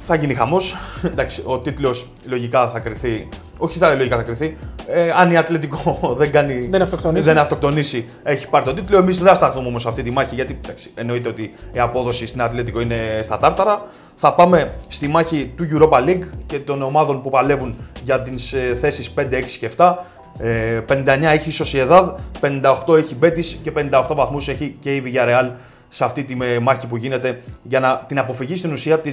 Θα 0.07 0.15
γίνει 0.15 0.33
χαμός. 0.33 0.75
Εντάξει, 1.11 1.41
ο 1.45 1.59
τίτλος 1.59 2.07
λογικά 2.25 2.69
θα 2.69 2.79
κρυθεί. 2.79 3.27
Όχι, 3.57 3.77
θα 3.77 3.93
λογικά 3.93 4.15
θα 4.15 4.21
κρυθεί. 4.23 4.57
Ε, 4.87 5.11
αν 5.15 5.31
η 5.31 5.37
Ατλετικό 5.37 5.99
δεν 6.19 6.31
κάνει. 6.31 6.67
Δεν 6.67 6.81
αυτοκτονήσει. 6.81 7.23
δεν 7.23 7.37
αυτοκτονήσει, 7.37 8.05
έχει 8.23 8.49
πάρει 8.49 8.65
τον 8.65 8.75
τίτλο. 8.75 8.97
Εμείς 8.97 9.17
δεν 9.17 9.27
θα 9.27 9.35
σταθούμε 9.35 9.67
όμως 9.67 9.81
σε 9.81 9.87
αυτή 9.87 10.01
τη 10.01 10.11
μάχη 10.11 10.35
γιατί 10.35 10.59
εντάξει, 10.63 10.91
εννοείται 10.95 11.29
ότι 11.29 11.53
η 11.71 11.79
απόδοση 11.79 12.25
στην 12.25 12.41
Ατλετικό 12.41 12.79
είναι 12.79 13.21
στα 13.23 13.37
τάρταρα. 13.37 13.85
Θα 14.15 14.33
πάμε 14.33 14.71
στη 14.87 15.07
μάχη 15.07 15.53
του 15.57 15.67
Europa 15.71 16.09
League 16.09 16.23
και 16.45 16.59
των 16.59 16.81
ομάδων 16.81 17.21
που 17.21 17.29
παλεύουν 17.29 17.75
για 18.03 18.21
τις 18.21 18.53
θέσεις 18.79 19.13
5, 19.17 19.21
6 19.21 19.43
και 19.59 19.69
7. 19.77 19.93
Ε, 20.39 20.81
59 20.89 21.05
έχει 21.21 21.49
η 21.49 21.53
Sociedad, 21.63 22.13
58 22.41 22.97
έχει 22.97 23.13
η 23.13 23.17
Betis 23.21 23.57
και 23.63 23.71
58 23.91 24.05
βαθμούς 24.15 24.47
έχει 24.47 24.75
και 24.79 24.95
η 24.95 25.03
Villarreal 25.05 25.49
σε 25.89 26.03
αυτή 26.03 26.23
τη 26.23 26.35
με- 26.35 26.59
μάχη 26.59 26.87
που 26.87 26.95
γίνεται 26.95 27.41
για 27.63 27.79
να 27.79 28.03
την 28.07 28.19
αποφυγή 28.19 28.55
στην 28.55 28.71
ουσία 28.71 28.99
τη 28.99 29.11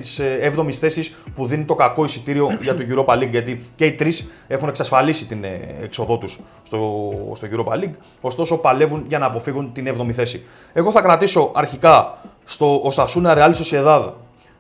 7η 0.57 0.73
θέση 0.73 1.15
που 1.35 1.47
δίνει 1.47 1.65
το 1.65 1.75
κακό 1.75 2.05
εισιτήριο 2.05 2.59
για 2.63 2.75
το 2.75 2.85
Europa 2.89 3.15
League. 3.19 3.31
Γιατί 3.31 3.63
και 3.75 3.87
οι 3.87 3.93
τρεις 3.93 4.27
έχουν 4.47 4.69
εξασφαλίσει 4.69 5.27
την 5.27 5.45
ε, 5.45 5.77
έξοδό 5.83 6.19
τους 6.19 6.41
στο, 6.63 7.11
στο 7.35 7.47
Europa 7.51 7.73
League. 7.73 7.95
Ωστόσο, 8.21 8.57
παλεύουν 8.57 9.05
για 9.09 9.19
να 9.19 9.27
αποφύγουν 9.27 9.73
την 9.73 9.89
7η 9.99 10.11
θέση. 10.13 10.43
Εγώ 10.73 10.91
θα 10.91 11.01
κρατήσω 11.01 11.51
αρχικά 11.55 12.19
στο 12.45 12.93
Osasuna 12.93 13.37
Real 13.37 13.53
Sociedad 13.53 14.13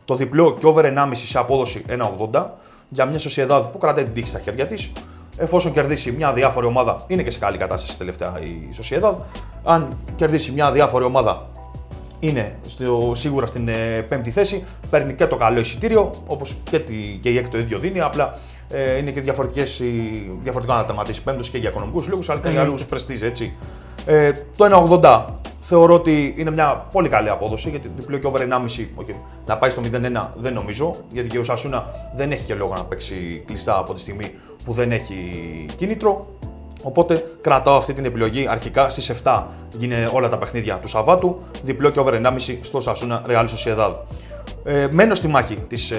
το 0.04 0.14
διπλό 0.14 0.56
και 0.60 0.66
over 0.66 0.84
1,5 0.84 1.10
σε 1.12 1.38
απόδοση 1.38 1.84
1,80 2.32 2.44
για 2.88 3.04
μια 3.06 3.18
Sociedad 3.18 3.62
που 3.72 3.78
κρατάει 3.78 4.04
την 4.04 4.12
τύχη 4.14 4.26
στα 4.28 4.38
χέρια 4.40 4.66
της. 4.66 4.92
Εφόσον 5.36 5.72
κερδίσει 5.72 6.10
μια 6.12 6.32
διάφορη 6.32 6.66
ομάδα, 6.66 7.04
είναι 7.06 7.22
και 7.22 7.30
σε 7.30 7.38
καλή 7.38 7.56
κατάσταση 7.56 7.98
τελευταία 7.98 8.40
η 8.42 8.68
Sociedad. 8.82 9.14
Αν 9.64 9.96
κερδίσει 10.16 10.52
μια 10.52 10.72
διάφορη 10.72 11.04
ομάδα, 11.04 11.48
είναι 12.24 12.54
στο, 12.66 13.12
σίγουρα 13.14 13.46
στην 13.46 13.68
ε, 13.68 14.02
πέμπτη 14.08 14.30
θέση. 14.30 14.64
Παίρνει 14.90 15.12
και 15.14 15.26
το 15.26 15.36
καλό 15.36 15.58
εισιτήριο, 15.60 16.10
όπως 16.26 16.56
και, 16.70 16.78
τη- 16.78 17.18
και 17.22 17.28
η 17.30 17.36
έκτη 17.38 17.50
το 17.50 17.58
ίδιο 17.58 17.78
δίνει. 17.78 18.00
Απλά 18.00 18.38
ε, 18.70 18.96
είναι 18.98 19.10
και 19.10 19.20
διαφορετικές, 19.20 19.78
οι- 19.78 20.38
διαφορετικό 20.42 20.76
να 20.78 20.84
τερματίσει 20.84 21.22
πέμπτος 21.22 21.50
και 21.50 21.58
για 21.58 21.68
οικονομικούς 21.70 22.08
λόγους, 22.08 22.28
αλλά 22.30 22.40
και 22.40 22.48
για 22.48 22.60
Εννοείται. 22.60 22.76
λόγου 22.80 22.88
πρεστίζ, 22.90 23.22
έτσι. 23.22 23.52
Ε, 24.06 24.32
το 24.56 24.64
1,80 24.64 25.24
θεωρώ 25.60 25.94
ότι 25.94 26.34
είναι 26.38 26.50
μια 26.50 26.86
πολύ 26.92 27.08
καλή 27.08 27.28
απόδοση 27.28 27.70
γιατί 27.70 27.90
διπλό 27.96 28.16
και 28.18 28.26
over 28.26 28.40
1,5 28.40 28.88
okay, 29.00 29.14
να 29.46 29.58
πάει 29.58 29.70
στο 29.70 29.82
0-1 29.92 30.28
δεν 30.36 30.52
νομίζω. 30.52 30.94
Γιατί 31.12 31.28
και 31.28 31.38
ο 31.38 31.44
Σασούνα 31.44 31.86
δεν 32.16 32.30
έχει 32.32 32.44
και 32.44 32.54
λόγο 32.54 32.74
να 32.74 32.84
παίξει 32.84 33.42
κλειστά 33.46 33.78
από 33.78 33.94
τη 33.94 34.00
στιγμή 34.00 34.30
που 34.64 34.72
δεν 34.72 34.92
έχει 34.92 35.16
κίνητρο. 35.76 36.26
Οπότε 36.82 37.24
κρατάω 37.40 37.76
αυτή 37.76 37.92
την 37.92 38.04
επιλογή. 38.04 38.46
Αρχικά 38.48 38.90
στις 38.90 39.12
7 39.24 39.42
γίνε 39.76 40.08
όλα 40.12 40.28
τα 40.28 40.38
παιχνίδια 40.38 40.76
του 40.76 40.88
Σαββάτου. 40.88 41.36
Διπλό 41.62 41.90
και 41.90 42.00
over 42.00 42.12
1,5 42.12 42.58
στο 42.60 42.80
Σασούνα 42.80 43.22
Real 43.28 43.44
Sociedad. 43.46 43.94
Ε, 44.64 44.86
μένω 44.90 45.14
στη 45.14 45.28
μάχη 45.28 45.58
της 45.68 45.90
ε, 45.90 45.96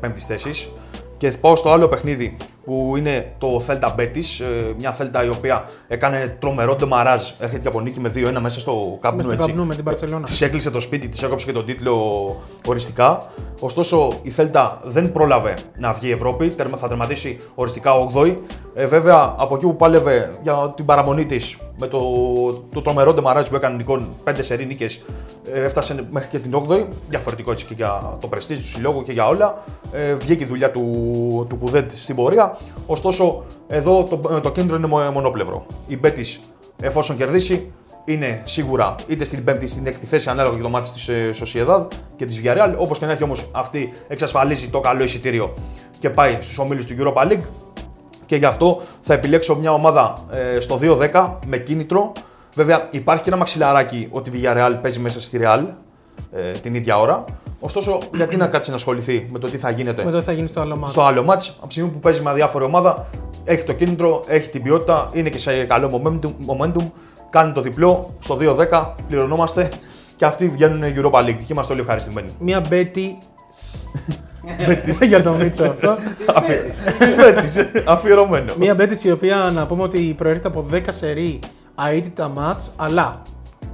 πέμπτης 0.00 0.26
θέσης 0.26 0.68
και 1.16 1.32
πάω 1.40 1.56
στο 1.56 1.70
άλλο 1.72 1.88
παιχνίδι 1.88 2.36
που 2.64 2.94
είναι 2.98 3.32
το 3.38 3.62
Celta 3.66 3.88
Betis. 3.98 4.40
Ε, 4.40 4.72
μια 4.78 4.96
Celta 4.98 5.24
η 5.24 5.28
οποία 5.28 5.64
έκανε 5.88 6.36
τρομερό 6.40 6.76
ντεμαράζ. 6.76 7.22
Έρχεται 7.38 7.62
και 7.62 7.68
από 7.68 7.80
νίκη 7.80 8.00
με 8.00 8.12
2-1 8.14 8.38
μέσα 8.40 8.60
στο 8.60 8.98
Camp 9.02 9.08
Nou. 9.08 9.14
Μες 9.14 9.24
στο 9.24 9.32
έτσι. 9.34 9.54
Camp 9.56 9.60
Nou 9.60 9.64
με 9.64 9.74
την 9.74 9.84
Barcelona. 9.90 10.22
Της 10.24 10.40
έκλεισε 10.40 10.70
το 10.70 10.80
σπίτι, 10.80 11.08
της 11.08 11.22
έκοψε 11.22 11.46
και 11.46 11.52
τον 11.52 11.64
τίτλο 11.64 11.96
οριστικά. 12.66 13.22
Ωστόσο 13.60 14.12
η 14.22 14.30
Θέλτα 14.30 14.78
δεν 14.84 15.12
πρόλαβε 15.12 15.54
να 15.78 15.92
βγει 15.92 16.08
η 16.08 16.12
Ευρώπη, 16.12 16.48
τερμα- 16.48 16.76
θα 16.76 16.88
τερματίσει 16.88 17.36
οριστικά 17.54 17.92
8η. 17.94 18.36
Ε, 18.74 18.86
βέβαια 18.86 19.34
από 19.38 19.54
εκεί 19.54 19.64
που 19.64 19.76
πάλευε 19.76 20.38
για 20.42 20.72
την 20.76 20.84
παραμονή 20.84 21.24
της 21.26 21.56
με 21.78 21.86
το, 21.86 22.00
το 22.72 22.82
τρομερό 22.82 23.14
ντεμαράζ 23.14 23.48
που 23.48 23.54
έκανε 23.56 23.76
νικών 23.76 24.08
5 24.24 24.32
σερή 24.40 24.66
νίκες, 24.66 25.02
έφτασε 25.52 26.06
μέχρι 26.10 26.28
και 26.28 26.38
την 26.38 26.52
8η. 26.68 26.86
Διαφορετικό 27.08 27.50
έτσι 27.52 27.64
και 27.66 27.74
για 27.76 28.16
το 28.20 28.26
πρεστίζ 28.26 28.58
του 28.58 28.66
συλλόγου 28.66 29.02
και 29.02 29.12
για 29.12 29.26
όλα. 29.26 29.62
Ε, 29.92 30.14
βγήκε 30.14 30.44
η 30.44 30.46
δουλειά 30.46 30.70
του, 30.70 31.46
του 31.48 31.58
Πουδέντ 31.58 31.90
στην 31.94 32.14
πορεία. 32.16 32.56
Ωστόσο 32.86 33.44
εδώ 33.66 34.04
το, 34.04 34.40
το 34.40 34.52
κέντρο 34.52 34.76
είναι 34.76 34.86
μο- 34.86 35.10
μονόπλευρο. 35.10 35.66
Η 35.86 35.96
Μπέτης 35.96 36.40
εφόσον 36.82 37.16
κερδίσει 37.16 37.72
είναι 38.04 38.42
σίγουρα 38.44 38.94
είτε 39.06 39.24
στην 39.24 39.44
πέμπτη 39.44 39.64
ή 39.64 39.68
στην 39.68 39.86
έκτη 39.86 40.06
θέση 40.06 40.28
ανάλογα 40.30 40.56
και 40.56 40.62
το 40.62 40.68
μάτι 40.68 40.90
της 40.90 41.10
Sociedad 41.42 41.86
και 42.16 42.24
της 42.24 42.40
Villarreal. 42.44 42.74
Όπως 42.76 42.98
και 42.98 43.06
να 43.06 43.12
έχει 43.12 43.22
όμως 43.22 43.48
αυτή 43.52 43.92
εξασφαλίζει 44.08 44.68
το 44.68 44.80
καλό 44.80 45.02
εισιτήριο 45.02 45.54
και 45.98 46.10
πάει 46.10 46.32
στους 46.40 46.58
ομίλους 46.58 46.84
του 46.86 46.94
Europa 46.98 47.32
League. 47.32 47.42
Και 48.26 48.36
γι' 48.36 48.44
αυτό 48.44 48.82
θα 49.00 49.14
επιλέξω 49.14 49.56
μια 49.56 49.72
ομάδα 49.72 50.14
ε, 50.56 50.60
στο 50.60 50.78
2-10 51.12 51.30
με 51.46 51.56
κίνητρο. 51.56 52.12
Βέβαια 52.54 52.88
υπάρχει 52.90 53.22
και 53.22 53.28
ένα 53.28 53.38
μαξιλαράκι 53.38 54.08
ότι 54.10 54.30
η 54.30 54.40
Villarreal 54.42 54.78
παίζει 54.82 54.98
μέσα 54.98 55.20
στη 55.20 55.40
Real 55.42 55.64
ε, 56.32 56.52
την 56.52 56.74
ίδια 56.74 56.98
ώρα. 56.98 57.24
Ωστόσο, 57.60 57.98
γιατί 58.14 58.36
να 58.36 58.46
κάτσει 58.46 58.70
να 58.70 58.76
ασχοληθεί 58.76 59.26
με 59.30 59.38
το 59.38 59.48
τι 59.50 59.58
θα 59.58 59.70
γίνεται 59.70 60.04
Μετά 60.04 60.22
θα 60.22 60.32
γίνει 60.32 60.48
στο 60.48 60.60
άλλο 60.60 60.76
μάτι. 60.76 60.90
στο 60.90 61.02
άλλο 61.02 61.24
μάτς, 61.24 61.48
από 61.58 61.66
τη 61.66 61.72
στιγμή 61.72 61.90
που 61.90 61.98
παίζει 61.98 62.22
με 62.22 62.32
διάφορη 62.32 62.64
ομάδα, 62.64 63.06
έχει 63.44 63.64
το 63.64 63.72
κίνητρο, 63.72 64.24
έχει 64.26 64.48
την 64.48 64.62
ποιότητα, 64.62 65.10
είναι 65.12 65.28
και 65.28 65.38
σε 65.38 65.64
καλό 65.64 66.02
momentum, 66.02 66.30
momentum 66.46 66.90
κάνει 67.30 67.52
το 67.52 67.60
διπλό 67.60 68.14
στο 68.20 68.38
2-10, 68.70 68.86
πληρωνόμαστε 69.08 69.70
και 70.16 70.24
αυτοί 70.24 70.48
βγαίνουν 70.48 70.82
Europa 70.82 71.18
League 71.18 71.36
και 71.44 71.52
είμαστε 71.52 71.72
όλοι 71.72 71.80
ευχαριστημένοι. 71.80 72.28
Μια 72.38 72.60
Μπέτι. 72.60 73.18
για 75.08 75.22
τον 75.22 75.36
Μίτσο 75.36 75.64
αυτό. 75.64 75.96
Της 76.98 77.14
Μέτης, 77.16 77.68
αφιερωμένο. 77.84 78.52
Μια 78.58 78.74
Μπέτι 78.74 79.08
η 79.08 79.10
οποία 79.10 79.36
να 79.54 79.66
πούμε 79.66 79.82
ότι 79.82 80.14
προέρχεται 80.16 80.48
από 80.48 80.66
10 80.72 80.80
σερή 80.88 81.38
αίτητα 81.90 82.28
μάτς, 82.28 82.72
αλλά 82.76 83.22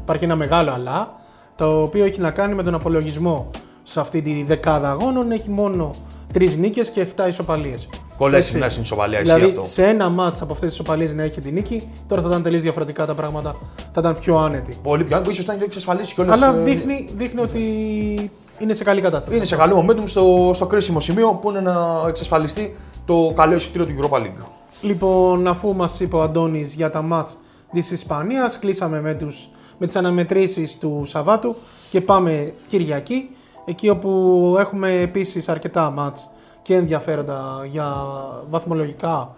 υπάρχει 0.02 0.24
ένα 0.24 0.36
μεγάλο 0.36 0.70
αλλά, 0.70 1.14
το 1.56 1.82
οποίο 1.82 2.04
έχει 2.04 2.20
να 2.20 2.30
κάνει 2.30 2.54
με 2.54 2.62
τον 2.62 2.74
απολογισμό 2.74 3.50
σε 3.82 4.00
αυτή 4.00 4.22
τη 4.22 4.42
δεκάδα 4.46 4.90
αγώνων. 4.90 5.30
Έχει 5.30 5.50
μόνο 5.50 5.90
3 6.34 6.56
νίκες 6.56 6.90
και 6.90 7.06
7 7.16 7.28
ισοπαλίες. 7.28 7.88
Κολλάει 8.16 8.38
Έτσι. 8.38 8.50
συχνά 8.50 8.68
στην 8.68 8.82
ισοπαλία, 8.82 9.20
ισχύει 9.20 9.34
Δηλαδή 9.34 9.50
αυτό. 9.56 9.68
σε 9.68 9.86
ένα 9.86 10.08
μάτς 10.08 10.42
από 10.42 10.52
αυτές 10.52 10.68
τις 10.68 10.78
ισοπαλίες 10.78 11.12
να 11.12 11.22
έχει 11.22 11.40
τη 11.40 11.52
νίκη, 11.52 11.88
τώρα 12.08 12.22
θα 12.22 12.28
ήταν 12.28 12.42
τελείως 12.42 12.62
διαφορετικά 12.62 13.06
τα 13.06 13.14
πράγματα, 13.14 13.56
θα 13.76 14.00
ήταν 14.00 14.18
πιο 14.18 14.36
άνετη. 14.36 14.76
Πολύ 14.82 15.04
πιο 15.04 15.20
που 15.20 15.30
ίσως 15.30 15.44
ήταν 15.44 15.58
και 15.58 15.64
εξασφαλίσει 15.64 16.14
κιόλας 16.14 16.42
Αλλά 16.42 16.58
ε, 16.58 16.62
δείχνει, 16.62 17.08
δείχνει 17.16 17.40
ότι 17.40 17.60
είναι 18.62 18.74
σε 18.74 18.84
καλή 18.84 19.00
κατάσταση. 19.00 19.36
Είναι 19.36 19.44
σε 19.44 19.56
καλό 19.56 19.84
momentum 19.86 20.02
στο, 20.04 20.50
στο 20.54 20.66
κρίσιμο 20.66 21.00
σημείο 21.00 21.34
που 21.34 21.50
είναι 21.50 21.60
να 21.60 22.04
εξασφαλιστεί 22.08 22.76
το 23.04 23.32
καλό 23.36 23.54
εισιτήριο 23.54 23.86
του 23.86 23.92
Europa 24.00 24.16
League. 24.16 24.44
Λοιπόν, 24.80 25.46
αφού 25.46 25.74
μας 25.74 26.00
είπε 26.00 26.16
ο 26.16 26.22
Αντώνης 26.22 26.74
για 26.74 26.90
τα 26.90 27.02
μάτς 27.02 27.38
της 27.72 27.90
Ισπανίας, 27.90 28.58
κλείσαμε 28.58 29.00
με, 29.00 29.14
τους, 29.14 29.48
με 29.78 29.86
τις 29.86 29.96
αναμετρήσεις 29.96 30.78
του 30.78 31.02
Σαββάτου 31.06 31.56
και 31.90 32.00
πάμε 32.00 32.54
Κυριακή. 32.68 33.30
Εκεί 33.64 33.88
όπου 33.88 34.54
έχουμε 34.58 35.00
επίσης 35.00 35.48
αρκετά 35.48 35.90
μάτς 35.90 36.28
και 36.62 36.74
ενδιαφέροντα 36.74 37.66
για 37.70 37.94
βαθμολογικά 38.50 39.34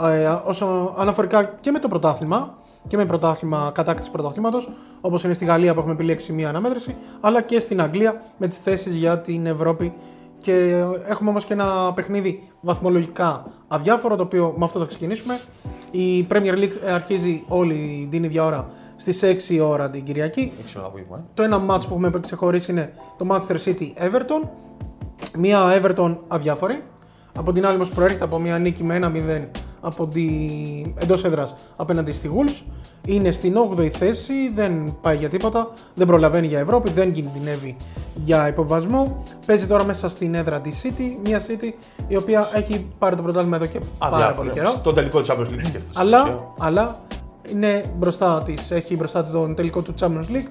ε, 0.00 0.38
όσο 0.44 0.94
αναφορικά 0.98 1.44
και 1.60 1.70
με 1.70 1.78
το 1.78 1.88
πρωτάθλημα 1.88 2.54
και 2.88 2.96
με 2.96 3.06
πρωτάθλημα 3.06 3.70
κατάκτηση 3.74 4.10
πρωταθλήματος, 4.10 4.70
όπως 5.00 5.24
είναι 5.24 5.32
στη 5.32 5.44
Γαλλία 5.44 5.72
που 5.72 5.78
έχουμε 5.78 5.94
επιλέξει 5.94 6.32
μία 6.32 6.48
αναμέτρηση, 6.48 6.96
αλλά 7.20 7.42
και 7.42 7.60
στην 7.60 7.80
Αγγλία 7.80 8.22
με 8.36 8.46
τις 8.46 8.58
θέσεις 8.58 8.94
για 8.94 9.18
την 9.20 9.46
Ευρώπη. 9.46 9.92
Και 10.40 10.84
έχουμε 11.06 11.30
όμως 11.30 11.44
και 11.44 11.52
ένα 11.52 11.92
παιχνίδι 11.94 12.48
βαθμολογικά 12.60 13.46
αδιάφορο, 13.68 14.16
το 14.16 14.22
οποίο 14.22 14.54
με 14.56 14.64
αυτό 14.64 14.78
θα 14.78 14.84
ξεκινήσουμε. 14.84 15.38
Η 15.90 16.26
Premier 16.30 16.54
League 16.54 16.88
αρχίζει 16.94 17.44
όλη 17.48 18.08
την 18.10 18.24
ίδια 18.24 18.44
ώρα 18.44 18.68
στις 18.96 19.22
6 19.22 19.60
ώρα 19.68 19.90
την 19.90 20.04
Κυριακή. 20.04 20.52
Έξω 20.60 20.78
ένα 20.78 20.88
απόγευμα. 20.88 21.16
ε. 21.16 21.20
Το 21.34 21.42
ένα 21.42 21.56
match 21.68 21.80
που 21.88 21.94
έχουμε 21.94 22.20
ξεχωρίσει 22.20 22.70
είναι 22.70 22.92
το 23.18 23.26
Manchester 23.30 23.56
City 23.64 23.92
Everton. 24.06 24.48
Μία 25.38 25.82
Everton 25.82 26.16
αδιάφορη. 26.28 26.82
Από 27.38 27.52
την 27.52 27.66
άλλη 27.66 27.74
όμως 27.74 27.90
προέρχεται 27.90 28.24
από 28.24 28.38
μια 28.38 28.58
νίκη 28.58 28.84
με 28.84 28.98
1-0 29.02 29.58
από 29.80 30.06
τη... 30.06 30.26
εντός 30.94 31.24
έδρας 31.24 31.54
απέναντι 31.76 32.12
στη 32.12 32.30
Wolves. 32.34 32.62
Είναι 33.04 33.30
στην 33.30 33.54
8η 33.76 33.88
θέση, 33.88 34.50
δεν 34.54 34.96
πάει 35.00 35.16
για 35.16 35.28
τίποτα, 35.28 35.70
δεν 35.94 36.06
προλαβαίνει 36.06 36.46
για 36.46 36.58
Ευρώπη, 36.58 36.90
δεν 36.90 37.12
κινδυνεύει 37.12 37.76
για 38.24 38.48
υποβασμό. 38.48 39.22
Παίζει 39.46 39.66
τώρα 39.66 39.84
μέσα 39.84 40.08
στην 40.08 40.34
έδρα 40.34 40.60
της 40.60 40.82
City, 40.84 41.18
μια 41.22 41.40
City 41.40 41.72
η 42.08 42.16
οποία 42.16 42.48
έχει 42.54 42.86
πάρει 42.98 43.16
το 43.16 43.22
πρωτάθλημα 43.22 43.56
εδώ 43.56 43.66
και 43.66 43.80
πάρα 43.98 44.10
πολύ 44.10 44.22
Αδιάφορο. 44.22 44.50
καιρό. 44.50 44.80
Το 44.82 44.92
τελικό 44.92 45.20
της 45.20 45.30
Champions 45.32 45.40
League 45.52 45.64
σκέφτεσαι. 45.66 45.92
Αλλά, 45.94 46.52
αλλά 46.58 46.98
είναι 47.52 47.84
μπροστά 47.98 48.42
της, 48.42 48.70
έχει 48.70 48.96
μπροστά 48.96 49.22
της 49.22 49.30
τον 49.30 49.54
τελικό 49.54 49.82
του 49.82 49.94
Champions 50.00 50.32
League. 50.32 50.48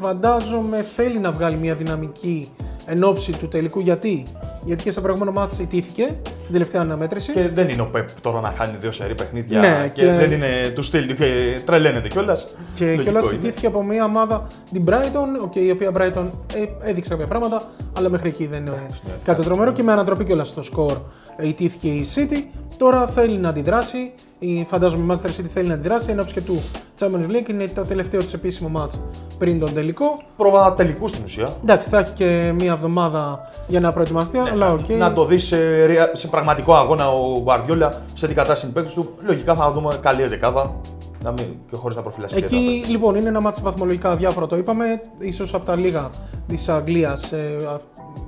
Φαντάζομαι 0.00 0.82
θέλει 0.82 1.18
να 1.18 1.30
βγάλει 1.32 1.56
μια 1.56 1.74
δυναμική 1.74 2.50
εν 2.90 3.04
ώψη 3.04 3.32
του 3.32 3.48
τελικού. 3.48 3.80
Γιατί, 3.80 4.26
Γιατί 4.64 4.82
και 4.82 4.90
στο 4.90 5.00
προηγούμενο 5.00 5.32
μάτι 5.32 5.62
ιτήθηκε 5.62 6.16
στην 6.40 6.52
τελευταία 6.52 6.80
αναμέτρηση. 6.80 7.32
Και 7.32 7.48
δεν 7.48 7.68
είναι 7.68 7.82
ο 7.82 7.86
Πεπ 7.86 8.08
τώρα 8.20 8.40
να 8.40 8.50
χάνει 8.50 8.76
δύο 8.80 8.92
σερή 8.92 9.14
παιχνίδια 9.14 9.60
Ναι, 9.60 9.90
και, 9.94 10.02
και- 10.02 10.12
δεν 10.12 10.32
είναι 10.32 10.46
του 10.74 10.82
στυλ 10.82 11.06
του 11.06 11.14
και 11.14 11.58
τρελαίνεται 11.64 12.08
κιόλας. 12.08 12.54
Και 12.74 12.96
κιόλας 12.96 13.32
ιτήθηκε 13.32 13.66
από 13.66 13.82
μια 13.82 14.04
ομάδα 14.04 14.46
την 14.72 14.84
Brighton, 14.88 15.46
okay, 15.46 15.56
η 15.56 15.70
οποία 15.70 15.92
Brighton 15.96 16.24
ε, 16.54 16.90
έδειξε 16.90 17.10
κάποια 17.10 17.26
πράγματα, 17.26 17.62
αλλά 17.92 18.08
μέχρι 18.08 18.28
εκεί 18.28 18.46
δεν 18.46 18.60
είναι 18.60 18.70
ναι, 18.70 19.12
κάτι 19.24 19.42
τρομερό 19.42 19.72
και 19.72 19.82
με 19.82 19.92
ανατροπή 19.92 20.24
κιόλας 20.24 20.48
στο 20.48 20.62
σκορ 20.62 20.92
ε, 20.92 20.98
ιτήθηκε 21.42 21.88
η 21.88 22.06
City. 22.14 22.44
Τώρα 22.76 23.06
θέλει 23.06 23.36
να 23.38 23.48
αντιδράσει. 23.48 24.12
Η, 24.38 24.64
φαντάζομαι 24.68 25.14
η 25.14 25.18
Manchester 25.22 25.40
City 25.40 25.46
θέλει 25.48 25.68
να 25.68 25.74
αντιδράσει 25.74 26.10
εν 26.10 26.20
ώψη 26.20 26.34
και 26.34 26.40
του 26.40 26.60
Champions 26.98 27.30
League. 27.30 27.48
Είναι 27.50 27.66
το 27.68 27.82
τελευταίο 27.84 28.20
της 28.20 28.32
επίσημο 28.32 28.70
match 28.82 28.98
πριν 29.38 29.58
τον 29.58 29.74
τελικό. 29.74 30.04
Πρόβα 30.36 30.72
τελικού 30.74 31.08
στην 31.08 31.22
ουσία. 31.24 31.48
Εντάξει, 31.62 31.88
θα 31.88 31.98
έχει 31.98 32.12
και 32.12 32.52
μία 32.58 32.72
εβδομάδα 32.72 33.50
για 33.66 33.80
να 33.80 33.92
προετοιμαστεί, 33.92 34.38
αλλά 34.38 34.72
οκ. 34.72 34.88
Ναι, 34.88 34.96
Να 34.96 35.12
το 35.12 35.24
δεις 35.24 35.44
σε, 35.46 35.86
ρεα- 35.86 36.16
σε 36.16 36.28
πραγματικό 36.28 36.74
αγώνα 36.74 37.08
ο 37.08 37.44
Guardiola 37.46 37.90
σε 38.12 38.26
τι 38.26 38.34
κατάσταση 38.34 38.64
είναι 38.66 38.74
παίκτης 38.74 38.94
του. 38.94 39.14
Λογικά 39.22 39.54
θα 39.54 39.70
δούμε 39.72 39.98
καλή 40.00 40.26
δεκάδα. 40.26 40.74
Να 41.22 41.32
μην 41.32 41.44
και 41.70 41.76
χωρίς 41.76 41.96
να 41.96 42.02
προφυλάξει. 42.02 42.36
Εκεί 42.36 42.84
λοιπόν 42.88 43.14
είναι 43.14 43.28
ένα 43.28 43.40
ματς 43.40 43.60
βαθμολογικά 43.62 44.16
αδιάφορο, 44.16 44.46
το 44.46 44.56
είπαμε, 44.56 45.00
ίσως 45.18 45.54
από 45.54 45.64
τα 45.64 45.76
λίγα 45.76 46.10
της 46.46 46.68
Αγγλίας 46.68 47.30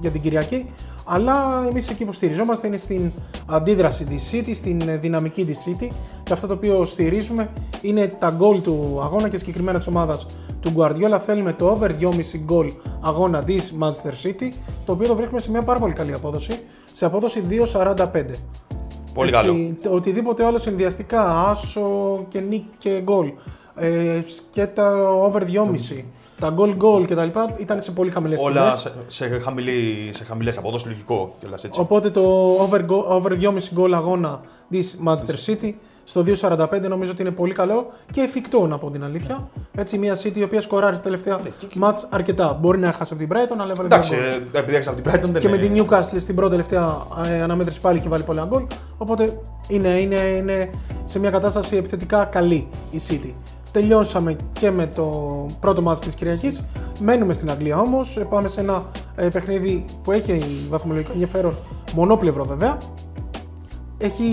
για 0.00 0.10
την 0.10 0.20
Κυριακή. 0.20 0.70
Αλλά 1.12 1.64
εμείς 1.68 1.90
εκεί 1.90 2.04
που 2.04 2.12
στηριζόμαστε 2.12 2.66
είναι 2.66 2.76
στην 2.76 3.10
αντίδραση 3.46 4.04
της 4.04 4.30
City, 4.32 4.50
στην 4.54 4.88
ε, 4.88 4.96
δυναμική 4.96 5.44
της 5.44 5.64
City. 5.66 5.88
Και 6.22 6.32
αυτό 6.32 6.46
το 6.46 6.54
οποίο 6.54 6.84
στηρίζουμε 6.84 7.50
είναι 7.80 8.06
τα 8.18 8.30
γκολ 8.30 8.60
του 8.60 9.00
αγώνα 9.02 9.28
και 9.28 9.36
συγκεκριμένα 9.36 9.78
της 9.78 9.86
ομάδας 9.86 10.26
του 10.60 10.72
Guardiola. 10.76 11.18
Θέλουμε 11.20 11.52
το 11.52 11.70
over 11.70 11.90
2,5 12.00 12.10
γκολ 12.44 12.72
αγώνα 13.00 13.44
της 13.44 13.74
Manchester 13.80 14.26
City, 14.26 14.48
το 14.86 14.92
οποίο 14.92 15.06
το 15.06 15.14
βρίσκουμε 15.16 15.40
σε 15.40 15.50
μια 15.50 15.62
πάρα 15.62 15.78
πολύ 15.78 15.92
καλή 15.92 16.12
απόδοση, 16.12 16.52
σε 16.92 17.06
απόδοση 17.06 17.42
2,45. 17.50 17.96
Πολύ 19.14 19.28
Έτσι, 19.28 19.46
καλό. 19.46 19.74
το 19.82 19.94
Οτιδήποτε 19.94 20.44
άλλο 20.44 20.58
συνδυαστικά, 20.58 21.48
άσο 21.48 21.90
και 22.28 22.40
νίκ 22.40 22.64
και 22.78 23.00
γκολ. 23.02 23.32
Ε, 23.76 24.20
και 24.50 24.66
τα 24.66 25.10
over 25.10 25.42
2,5. 25.42 26.04
Τα 26.40 26.54
goal 26.58 26.76
goal 26.82 27.04
κτλ. 27.06 27.38
ήταν 27.56 27.82
σε 27.82 27.90
πολύ 27.90 28.10
χαμηλές 28.10 28.40
Όλα 28.42 28.76
σε, 28.76 28.92
σε, 29.06 29.28
χαμηλή, 29.28 30.10
σε 30.12 30.24
χαμηλές 30.24 30.58
απόδοσεις, 30.58 30.86
λογικό 30.86 31.34
κιόλας 31.40 31.64
έτσι. 31.64 31.80
Οπότε 31.80 32.10
το 32.10 32.20
over, 32.60 32.80
go- 32.80 33.04
over 33.08 33.32
2,5 33.40 33.56
γκολ 33.74 33.94
αγώνα 33.94 34.40
της 34.70 35.00
Manchester 35.06 35.50
City 35.50 35.72
στο 36.04 36.24
2,45 36.26 36.80
νομίζω 36.88 37.10
ότι 37.12 37.22
είναι 37.22 37.30
πολύ 37.30 37.52
καλό 37.54 37.86
και 38.12 38.20
εφικτό 38.20 38.66
να 38.66 38.78
πω 38.78 38.90
την 38.90 39.04
αλήθεια. 39.04 39.48
Έτσι, 39.76 39.98
μια 39.98 40.16
City 40.22 40.36
η 40.36 40.42
οποία 40.42 40.60
σκοράρει 40.60 40.94
στα 40.94 41.04
τελευταία 41.04 41.40
μάτς 41.74 42.06
αρκετά. 42.10 42.58
Μπορεί 42.60 42.78
να 42.78 42.88
έχασε 42.88 43.14
από 43.14 43.22
την 43.26 43.32
Brighton, 43.32 43.56
αλλά 43.58 43.70
έβαλε 43.72 43.86
Εντάξει, 43.86 44.14
δύο 44.14 44.24
γκολ. 44.24 44.40
ε, 44.52 44.58
επειδή 44.58 44.74
έχεις 44.74 44.88
από 44.88 45.00
την 45.00 45.10
Brighton 45.10 45.28
δεν 45.32 45.42
Και 45.42 45.48
με 45.48 45.56
είναι- 45.56 45.66
την 45.66 45.86
Newcastle 45.90 46.16
στην 46.20 46.34
πρώτη 46.34 46.50
τελευταία 46.50 47.06
ε, 47.26 47.42
αναμέτρηση 47.42 47.80
πάλι 47.80 47.98
έχει 47.98 48.08
βάλει 48.08 48.22
πολλά 48.22 48.44
γκολ. 48.44 48.62
Οπότε 48.98 49.38
είναι, 49.68 49.88
είναι, 49.88 50.16
είναι 50.20 50.70
σε 51.04 51.18
μια 51.18 51.30
κατάσταση 51.30 51.76
επιθετικά 51.76 52.24
καλή 52.24 52.68
η 52.90 53.00
City. 53.08 53.32
Τελειώσαμε 53.72 54.36
και 54.52 54.70
με 54.70 54.86
το 54.86 55.10
πρώτο 55.60 55.82
μάτς 55.82 56.00
της 56.00 56.14
Κυριακής. 56.14 56.64
Μένουμε 57.00 57.32
στην 57.32 57.50
Αγγλία 57.50 57.78
όμως. 57.80 58.16
Ε, 58.16 58.20
Πάμε 58.24 58.48
σε 58.48 58.60
ένα 58.60 58.82
ε, 59.16 59.28
παιχνίδι 59.28 59.84
που 60.02 60.12
έχει 60.12 60.42
βαθμολογικό 60.70 61.10
ενδιαφέρον, 61.12 61.54
μονόπλευρο 61.94 62.44
βέβαια. 62.44 62.76
Έχει 63.98 64.24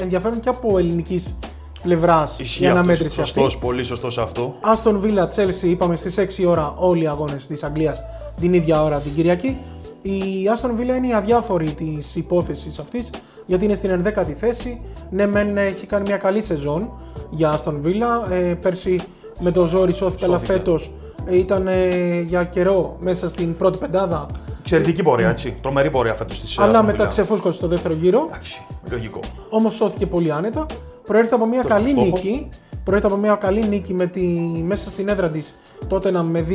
ενδιαφέρον 0.00 0.40
και 0.40 0.48
από 0.48 0.78
ελληνικής 0.78 1.38
πλευράς 1.82 2.38
Ισχύει 2.38 2.62
η 2.62 2.66
αυτός, 2.66 2.78
αναμέτρηση 2.80 3.20
αυτή. 3.20 3.32
σωστός, 3.32 3.58
πολύ 3.58 3.82
σωστός 3.82 4.18
αυτό. 4.18 4.54
Άστον 4.60 5.00
Villa 5.04 5.24
Chelsea 5.36 5.62
είπαμε 5.66 5.96
στις 5.96 6.18
6 6.18 6.46
ώρα 6.48 6.74
όλοι 6.78 7.02
οι 7.02 7.06
αγώνες 7.06 7.46
της 7.46 7.62
Αγγλίας 7.62 8.00
την 8.40 8.52
ίδια 8.54 8.82
ώρα 8.82 9.00
την 9.00 9.14
Κυριακή. 9.14 9.58
Η 10.02 10.48
Άστον 10.52 10.76
Villa 10.78 10.96
είναι 10.96 11.06
η 11.06 11.12
αδιάφορη 11.12 11.72
της 11.72 12.16
υπόθεσης 12.16 12.78
αυτής 12.78 13.10
γιατί 13.46 13.64
είναι 13.64 13.74
στην 13.74 14.02
11η 14.04 14.32
θέση. 14.32 14.80
Ναι, 15.10 15.26
μεν 15.26 15.56
έχει 15.56 15.86
κάνει 15.86 16.02
μια 16.06 16.16
καλή 16.16 16.42
σεζόν 16.42 16.90
για 17.30 17.50
Άστον 17.50 17.80
Villa. 17.84 18.30
Ε, 18.30 18.36
πέρσι 18.36 19.02
με 19.40 19.50
το 19.50 19.66
ζόρι 19.66 19.92
σώθηκε, 19.92 20.24
αλλά 20.24 20.34
Σώθηκε. 20.38 20.52
φέτος 20.52 20.90
ε, 21.26 21.36
ήταν 21.38 21.66
ε, 21.66 22.20
για 22.20 22.44
καιρό 22.44 22.96
μέσα 23.00 23.28
στην 23.28 23.56
πρώτη 23.56 23.78
πεντάδα. 23.78 24.26
Εξαιρετική 24.60 25.02
πορεία, 25.02 25.28
έτσι. 25.28 25.56
Τρομερή 25.62 25.90
πορεία 25.90 26.14
φέτος 26.14 26.40
της 26.40 26.58
αλλά 26.58 26.80
Aston 26.80 26.84
μετά 26.84 27.04
Villa. 27.04 27.08
ξεφούσκωσε 27.08 27.56
στο 27.56 27.66
δεύτερο 27.66 27.94
γύρο. 27.94 28.24
Εντάξει, 28.28 28.62
λογικό. 28.90 29.20
Όμως 29.50 29.74
σώθηκε 29.74 30.06
πολύ 30.06 30.32
άνετα. 30.32 30.66
Προέρχεται 31.06 31.34
από 31.34 31.46
μια 31.46 31.60
Αυτός 31.60 31.74
καλή 31.76 31.90
είναι 31.90 32.00
ο 32.00 32.04
στόχος. 32.04 32.24
νίκη. 32.24 32.48
Προέρχεται 32.86 33.14
από 33.14 33.22
μια 33.22 33.34
καλή 33.34 33.68
νίκη 33.68 33.94
με 33.94 34.06
τη, 34.06 34.22
μέσα 34.66 34.90
στην 34.90 35.08
έδρα 35.08 35.30
της 35.30 35.54
Tottenham 35.88 36.24
με 36.30 36.46
2-1. 36.48 36.54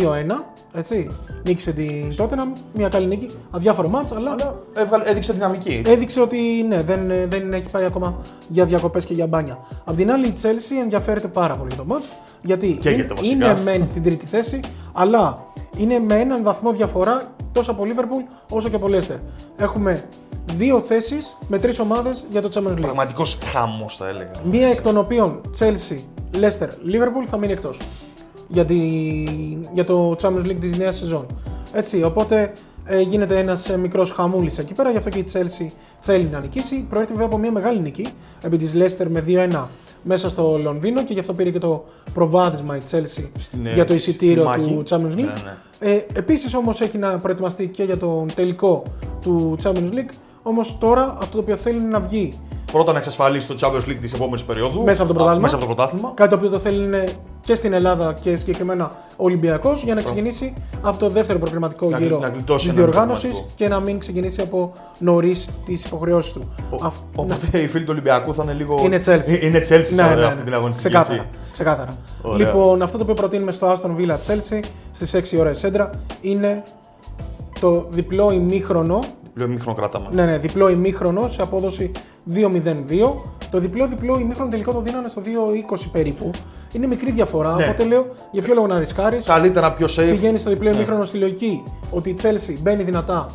Έτσι. 0.73 1.07
Νίκησε 1.43 1.71
την 1.71 2.15
Tottenham. 2.17 2.57
Μια 2.73 2.89
καλή 2.89 3.07
νίκη. 3.07 3.29
Αδιάφορο 3.51 3.89
μάτς, 3.89 4.11
αλλά, 4.11 4.31
Αλλά 4.31 4.59
έβγαλε, 4.73 5.03
έδειξε 5.09 5.33
δυναμική. 5.33 5.69
Έτσι. 5.79 5.93
έδειξε 5.93 6.21
ότι 6.21 6.65
ναι, 6.67 6.81
δεν, 6.81 6.99
δεν 7.29 7.53
έχει 7.53 7.69
πάει 7.69 7.85
ακόμα 7.85 8.21
για 8.47 8.65
διακοπές 8.65 9.05
και 9.05 9.13
για 9.13 9.27
μπάνια. 9.27 9.59
Απ' 9.83 9.95
την 9.95 10.11
άλλη, 10.11 10.27
η 10.27 10.33
Chelsea 10.41 10.81
ενδιαφέρεται 10.81 11.27
πάρα 11.27 11.55
πολύ 11.55 11.67
για 11.67 11.77
το 11.77 11.85
μάτς. 11.85 12.07
Γιατί 12.41 12.77
Καίγεται 12.81 13.01
είναι, 13.01 13.13
βασικά. 13.13 13.51
είναι 13.51 13.61
μεν 13.63 13.85
στην 13.85 14.03
τρίτη 14.03 14.25
θέση, 14.25 14.59
αλλά 14.91 15.45
είναι 15.77 15.99
με 15.99 16.15
έναν 16.19 16.43
βαθμό 16.43 16.71
διαφορά 16.71 17.33
τόσο 17.51 17.71
από 17.71 17.83
Liverpool 17.83 18.33
όσο 18.49 18.69
και 18.69 18.75
από 18.75 18.87
Leicester. 18.89 19.19
Έχουμε 19.57 20.03
δύο 20.55 20.79
θέσεις 20.79 21.37
με 21.47 21.59
τρεις 21.59 21.79
ομάδες 21.79 22.25
για 22.29 22.41
το 22.41 22.49
Champions 22.53 22.77
League. 22.77 22.81
Πραγματικός 22.81 23.37
χάμος 23.43 23.97
θα 23.97 24.07
έλεγα. 24.07 24.31
Μία 24.43 24.67
εκ 24.67 24.81
των 24.81 24.97
οποίων 24.97 25.41
Chelsea, 25.59 25.97
Leicester, 26.33 26.67
Liverpool 26.67 27.25
θα 27.25 27.37
μείνει 27.37 27.51
εκτός 27.51 27.77
για, 28.47 28.65
τη, 28.65 28.77
για 29.73 29.85
το 29.85 30.15
Champions 30.21 30.45
League 30.45 30.59
της 30.61 30.77
νέας 30.77 30.97
σεζόν. 30.97 31.25
Έτσι, 31.73 32.03
οπότε 32.03 32.51
ε, 32.85 33.01
γίνεται 33.01 33.39
ένας 33.39 33.69
ε, 33.69 33.77
μικρός 33.77 34.11
χαμούλης 34.11 34.57
εκεί 34.57 34.73
πέρα, 34.73 34.91
γι' 34.91 34.97
αυτό 34.97 35.09
και 35.09 35.19
η 35.19 35.25
Chelsea 35.33 35.65
θέλει 35.99 36.27
να 36.31 36.39
νικήσει. 36.39 36.85
Προέρχεται 36.89 37.13
βέβαια 37.13 37.27
από 37.27 37.37
μια 37.37 37.51
μεγάλη 37.51 37.79
νίκη 37.79 38.07
επί 38.41 38.57
της 38.57 38.73
Leicester 38.75 39.05
με 39.09 39.23
2-1 39.27 39.65
μέσα 40.03 40.29
στο 40.29 40.59
Λονδίνο 40.63 41.03
και 41.03 41.13
γι' 41.13 41.19
αυτό 41.19 41.33
πήρε 41.33 41.49
και 41.49 41.59
το 41.59 41.85
προβάδισμα 42.13 42.75
η 42.75 42.79
Chelsea 42.91 43.23
Στην, 43.37 43.65
ε, 43.65 43.73
για 43.73 43.85
το 43.85 43.93
στη- 43.97 44.09
εισιτήριο 44.09 44.43
στη 44.43 44.59
μάχη. 44.61 44.73
του 44.73 44.83
Champions 44.89 45.13
League. 45.19 45.33
Ναι, 45.43 45.43
ναι. 45.79 45.93
Ε, 45.93 46.05
επίσης 46.13 46.53
όμως 46.55 46.81
έχει 46.81 46.97
να 46.97 47.17
προετοιμαστεί 47.17 47.67
και 47.67 47.83
για 47.83 47.97
τον 47.97 48.27
τελικό 48.35 48.83
του 49.21 49.57
Champions 49.63 49.91
League, 49.93 50.13
όμως 50.43 50.77
τώρα 50.79 51.17
αυτό 51.19 51.35
το 51.35 51.39
οποίο 51.41 51.55
θέλει 51.55 51.79
είναι 51.79 51.87
να 51.87 51.99
βγει 51.99 52.33
Πρώτα 52.71 52.91
να 52.91 52.97
εξασφαλίσει 52.97 53.47
το 53.47 53.55
Champions 53.61 53.89
League 53.89 53.97
της 54.01 54.13
επόμενης 54.13 54.43
περίοδου. 54.43 54.83
Μέσα 54.83 55.03
από 55.03 55.13
το 55.13 55.19
Α, 55.19 55.23
πρωτάθλημα. 55.23 55.41
Μέσα 55.41 55.55
από 55.55 55.65
το 55.65 55.73
πρωτάθλημα. 55.73 56.11
Κάτι 56.15 56.29
το 56.29 56.35
οποίο 56.35 56.49
το 56.49 56.59
θέλει 56.59 56.83
είναι 56.83 57.05
και 57.41 57.55
στην 57.55 57.73
Ελλάδα 57.73 58.13
και 58.21 58.35
συγκεκριμένα 58.35 58.91
ο 59.11 59.23
Ολυμπιακός 59.23 59.83
για 59.83 59.93
να 59.95 60.01
ξεκινήσει 60.01 60.53
από 60.81 60.97
το 60.97 61.09
δεύτερο 61.09 61.39
προκριματικό 61.39 61.89
Να 61.89 61.97
γύρο 61.97 62.15
γλι- 62.17 62.21
να 62.27 62.33
γλιτώσει 62.33 62.67
της 62.67 62.75
ένα 62.77 62.83
διοργάνωσης 62.85 63.21
προκριματικό. 63.21 63.53
και 63.55 63.67
να 63.67 63.79
μην 63.79 63.99
ξεκινήσει 63.99 64.41
από 64.41 64.71
νωρίς 64.99 65.49
τις 65.65 65.85
υποχρεώσεις 65.85 66.31
του. 66.31 66.53
Ο- 66.71 66.85
Αυ- 66.85 67.01
Οπότε 67.15 67.57
οι 67.61 67.67
φίλοι 67.67 67.83
του 67.83 67.89
Ολυμπιακού 67.91 68.33
θα 68.33 68.43
είναι 68.43 68.53
λίγο. 68.53 68.79
Είναι 68.83 68.97
Chelsea. 69.05 69.21
Ε, 69.25 69.45
Είναι 69.45 69.57
Chelsea 69.57 69.81
σε 69.83 69.95
Ναι, 69.95 70.15
ναι, 70.15 70.25
αυτή 70.25 70.37
ναι. 70.37 70.43
την 70.43 70.53
αγωνιστική. 70.53 70.87
Ξεκάθαρα. 70.93 71.21
έτσι. 71.31 71.51
ξεκάθαρα. 71.53 71.97
Ωραία. 72.21 72.47
Λοιπόν, 72.47 72.81
αυτό 72.81 72.97
το 72.97 73.03
οποίο 73.03 73.15
προτείνουμε 73.15 73.51
στο 73.51 73.71
Aston 73.73 73.89
Villa 74.01 74.15
Chelsea 74.27 74.63
στις 74.91 75.13
6 75.13 75.37
ώρες 75.39 75.63
έντρα 75.63 75.89
είναι 76.21 76.63
το 77.59 77.85
διπλό 77.89 78.31
ημίχρονο 78.31 78.99
Λέω 79.35 79.47
μήχρονο 79.47 79.77
κράταμα. 79.77 80.07
Ναι, 80.11 80.25
ναι, 80.25 80.37
διπλό 80.37 80.69
ημίχρονο 80.69 81.27
σε 81.27 81.41
απόδοση 81.41 81.91
2-0-2. 82.33 83.13
Το 83.51 83.57
διπλό-διπλό 83.59 84.19
ημίχρονο 84.19 84.49
τελικό 84.49 84.71
το 84.71 84.79
δίνανε 84.81 85.07
στο 85.07 85.21
2-20 85.71 85.77
περίπου. 85.91 86.31
Είναι 86.73 86.87
μικρή 86.87 87.11
διαφορά. 87.11 87.55
Ναι. 87.55 87.63
Οπότε 87.63 87.83
λέω 87.83 88.05
για 88.31 88.41
ποιο 88.41 88.53
λόγο 88.53 88.67
να 88.67 88.79
ρισκάρεις; 88.79 89.25
Καλύτερα, 89.25 89.73
πιο 89.73 89.87
safe. 89.89 90.09
Πηγαίνει 90.09 90.37
στο 90.37 90.49
Ναι. 90.49 90.55
διπλό 90.55 90.69
ημίχρονο 90.71 91.03
στη 91.03 91.17
λογική 91.17 91.63
ότι 91.91 92.09
η 92.09 92.17
Chelsea 92.21 92.55
μπαίνει 92.61 92.83
δυνατά 92.83 93.25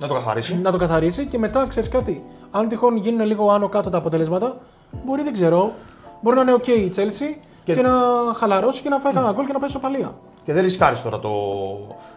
Να 0.00 0.06
το 0.06 0.14
καθαρίσει. 0.14 0.58
να 0.62 0.70
το 0.70 0.78
καθαρίσει 0.78 1.24
και 1.24 1.38
μετά 1.38 1.64
ξέρεις 1.68 1.88
κάτι. 1.88 2.22
Αν 2.50 2.68
τυχόν 2.68 2.96
γίνουν 2.96 3.26
λίγο 3.26 3.50
άνω 3.50 3.68
κάτω 3.68 3.90
τα 3.90 3.98
αποτελέσματα, 3.98 4.56
μπορεί 5.04 5.22
δεν 5.22 5.32
ξέρω. 5.32 5.72
Μπορεί 6.20 6.36
να 6.36 6.42
είναι 6.42 6.54
OK 6.60 6.68
η 6.68 6.92
Chelsea 6.96 7.36
και, 7.64 7.74
Και- 7.74 7.80
Ναι. 7.82 7.88
να 7.88 7.94
χαλαρώσει 8.34 8.82
και 8.82 8.88
να 8.88 8.98
φάει 8.98 9.12
κανένα 9.12 9.32
γκολ 9.32 9.46
και 9.46 9.52
να 9.52 9.58
πάει 9.58 9.70
σοπαλία. 9.70 10.14
Και 10.44 10.52
δεν 10.52 10.62
ρισκάρεις 10.62 11.02
τώρα 11.02 11.18
το... 11.18 11.30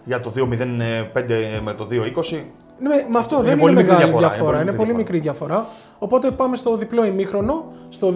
για 0.04 0.20
το 0.20 0.32
2-0-5 0.36 1.62
με 1.64 1.74
το 1.74 1.88
2-20. 1.90 2.44
Ναι, 2.82 2.96
με 3.12 3.18
αυτό 3.18 3.36
Είναι 3.36 3.44
δεν 3.46 3.58
πολύ 3.60 3.72
είναι 3.72 3.82
μικρή 3.82 3.94
μεγάλη 3.96 4.04
διαφορά, 4.10 4.30
διαφορά. 4.30 4.52
είναι 4.62 4.70
Είναι 4.70 4.78
πολύ 4.78 4.78
πολύ 4.88 4.98
μικρή 4.98 5.14
μικρή 5.16 5.20
διαφορά. 5.20 5.66
Οπότε 6.00 6.32
πάμε 6.32 6.56
στο 6.56 6.76
διπλό 6.78 7.06
ημίχρονο, 7.06 7.64
στο 7.90 8.14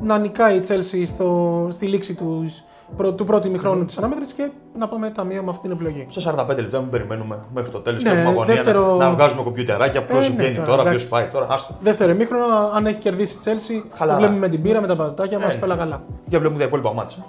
να 0.00 0.18
νικάει 0.18 0.56
η 0.56 0.62
Chelsea 0.68 1.02
στο, 1.06 1.68
στη 1.70 1.86
λήξη 1.86 2.14
τους, 2.14 2.62
πρω- 2.96 3.12
του 3.12 3.24
πρώτου 3.24 3.48
ημιχρόνου 3.48 3.84
της 3.84 3.98
ανάμετρηση 3.98 4.34
και 4.34 4.50
να 4.78 4.88
πάμε 4.88 5.10
ταμείο 5.10 5.42
με 5.42 5.50
αυτή 5.50 5.62
την 5.62 5.70
επιλογή. 5.70 6.06
Σε 6.08 6.20
45 6.36 6.46
λεπτά 6.56 6.80
μην 6.80 6.90
περιμένουμε 6.90 7.38
μέχρι 7.54 7.70
το 7.70 7.78
τέλος 7.78 8.02
Ναι, 8.02 8.10
και 8.10 8.16
έχουμε 8.16 8.30
αγωνία 8.30 8.54
δεύτερο- 8.54 8.96
να, 8.96 9.04
να 9.04 9.10
βγάζουμε 9.10 9.42
κομπιουτεράκια. 9.42 10.02
Ποιος 10.04 10.26
Ε, 10.28 10.30
ναι, 10.30 10.36
βγαίνει 10.36 10.54
τώρα, 10.54 10.66
τώρα, 10.68 10.82
ποιος 10.82 10.92
εντάξει. 11.02 11.08
πάει 11.08 11.26
τώρα. 11.26 11.46
Άστο. 11.50 11.74
Δεύτερο 11.80 12.10
ημίχρονο, 12.12 12.44
αν 12.74 12.86
έχει 12.86 12.98
κερδίσει 12.98 13.34
η 13.34 13.38
Chelsea, 13.44 13.82
το 13.90 13.96
Χαλαρά. 13.96 14.18
βλέπουμε 14.18 14.38
με 14.38 14.48
την 14.48 14.62
πύρα, 14.62 14.80
με 14.80 14.86
τα 14.86 14.96
πατατάκια 14.96 15.38
μας, 15.38 15.54
Ε, 15.54 15.56
πέλα 15.56 15.76
καλά. 15.76 16.02
Και 16.28 16.38
βλέπουμε 16.38 16.58
τα 16.58 16.64
υπόλοιπα 16.64 16.94
μάτσα. 16.94 17.24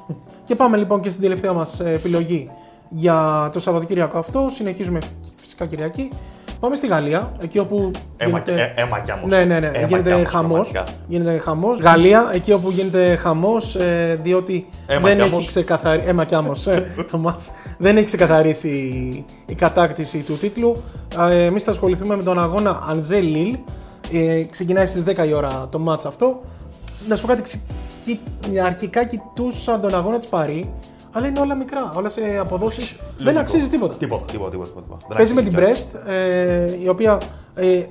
Και 0.46 0.56
πάμε 0.56 0.78
λοιπόν 0.78 1.02
και 1.02 1.10
στην 1.10 1.22
τελευταία 1.22 1.54
μας 1.54 1.80
επιλογή 1.80 2.50
για 2.90 3.50
το 3.54 3.60
Σαββατοκύριακο 3.60 4.18
αυτό. 4.18 4.48
Συνεχίζουμε 4.54 5.00
φυσικά 5.36 5.66
Κυριακή. 5.66 6.10
Πάμε 6.64 6.76
στη 6.76 6.88
Γαλλία, 6.88 7.32
εκεί 7.42 7.60
όπου. 7.60 7.92
Έμα, 8.18 8.40
γίνεται- 8.40 8.74
ε, 8.76 8.82
αίμα 8.82 9.00
κι 9.00 9.12
άμμος. 9.12 9.30
Ναι, 9.32 9.44
ναι, 9.44 9.60
ναι. 9.60 9.68
Αίμα 9.68 9.78
κι 9.80 9.86
γίνεται 9.94 10.14
άμμος, 10.14 10.30
χαμός. 10.30 10.70
πραγματικά. 10.70 10.98
Γίνεται 11.08 11.38
χαμός. 11.38 11.80
Γαλλία, 11.80 12.30
εκεί 12.34 12.52
όπου 12.52 12.70
γίνεται 12.70 13.16
χαμός, 13.16 13.78
διότι 14.22 14.66
Αίμα 14.88 15.02
δεν 15.08 15.16
κι 15.16 15.22
έχει 15.22 15.30
άμμος. 15.32 15.48
ξεκαθαρίσει. 15.48 16.08
Έμα 16.08 16.26
κι 16.26 16.36
άμμος, 16.36 16.68
ε, 16.68 16.88
το 17.12 17.18
μάτς. 17.18 17.52
Δεν 17.78 17.98
έχει 17.98 18.06
ξεκαθαρίσει 18.06 18.68
η, 18.70 19.26
η 19.46 19.56
κατάκτηση 19.56 20.18
του 20.18 20.38
τίτλου. 20.38 20.76
Εμείς 21.30 21.64
θα 21.64 21.72
ασχοληθούμε 21.72 22.16
με 22.16 22.24
τον 22.24 22.40
αγώνα 22.40 22.84
Ανζέ 22.90 23.20
Λίλ. 23.20 23.58
Ε, 24.14 24.44
ξεκινάει 24.44 24.86
στις 24.86 25.04
10 25.04 25.28
η 25.28 25.34
ώρα 25.34 25.68
το 25.72 25.80
μάτς 25.80 26.06
αυτό. 26.06 26.42
Να 27.08 27.16
σου 27.16 27.22
πω 27.22 27.28
κάτι, 27.28 27.42
ξε- 27.42 27.62
κοι- 28.06 28.60
αρχικά 28.66 29.04
κοιτούσα 29.06 29.80
τον 29.80 29.96
αγώνα 29.96 30.20
της 30.20 30.28
Παρή, 30.28 30.70
αλλά 31.14 31.28
είναι 31.28 31.40
όλα 31.40 31.56
μικρά. 31.56 31.92
Όλα 31.96 32.10
σε 32.10 32.22
αποδόσεις. 32.40 32.96
Δεν 33.00 33.26
Λογικό. 33.26 33.42
αξίζει 33.42 33.68
τίποτα. 33.68 33.96
Τίποτα, 33.96 34.26
τίποτα, 34.32 34.50
τίποτα. 34.50 34.70
τίποτα. 34.70 34.98
Δεν 35.08 35.18
Παίζει 35.18 35.34
με 35.34 35.40
αξίζει 35.40 35.56
την 35.56 35.66
καν. 35.66 35.76
Brest, 36.06 36.12
ε, 36.14 36.84
η 36.84 36.88
οποία 36.88 37.22
ε, 37.56 37.82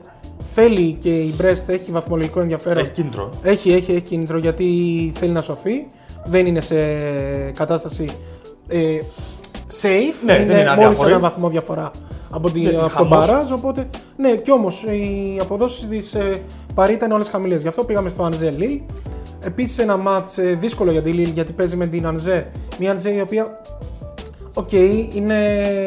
θέλει 0.54 0.92
και 0.92 1.10
η 1.10 1.34
Brest 1.40 1.62
έχει 1.66 1.92
βαθμολογικό 1.92 2.40
ενδιαφέρον. 2.40 2.78
Έχει 2.78 2.90
κίνητρο. 2.92 3.30
Έχει, 3.42 3.72
έχει, 3.72 3.92
έχει 3.92 4.00
κίνητρο 4.00 4.38
γιατί 4.38 4.66
θέλει 5.14 5.32
να 5.32 5.40
σωθεί. 5.40 5.86
Δεν 6.24 6.46
είναι 6.46 6.60
σε 6.60 6.76
κατάσταση 7.50 8.08
ε, 8.68 8.98
safe. 9.82 10.14
Ναι, 10.24 10.32
δεν 10.36 10.42
είναι 10.42 10.52
είναι 10.52 10.64
μόλις 10.64 10.68
αδιάφορη. 10.68 11.10
ένα 11.10 11.20
βαθμό 11.20 11.48
διαφορά 11.48 11.90
από, 12.30 12.50
τη, 12.50 12.58
Γιατί 12.60 12.74
από 12.76 12.84
τον 12.84 12.90
χαμός. 13.08 13.26
Μπαράζ. 13.26 13.52
Οπότε, 13.52 13.88
ναι, 14.16 14.36
κι 14.36 14.50
όμως 14.52 14.82
οι 14.82 15.38
αποδόσεις 15.40 15.88
της 15.88 16.14
ε, 16.14 16.42
Παρή 16.74 16.92
ήταν 16.92 17.12
όλες 17.12 17.28
χαμηλές. 17.28 17.62
Γι' 17.62 17.68
αυτό 17.68 17.84
πήγαμε 17.84 18.08
στο 18.08 18.22
Ανζέ 18.24 18.50
Λίλ. 18.50 18.80
Επίσης 19.44 19.78
ένα 19.78 19.96
ματς 19.96 20.38
ε, 20.38 20.42
δύσκολο 20.60 20.90
για 20.92 21.02
τη 21.02 21.10
Λίλ 21.10 21.28
γιατί 21.28 21.52
παίζει 21.52 21.76
με 21.76 21.86
την 21.86 22.06
Ανζέ. 22.06 22.46
Μια 22.78 22.90
Ανζέ 22.90 23.10
η 23.10 23.20
οποία 23.20 23.60
Οκ, 24.54 24.72
είναι 25.14 25.36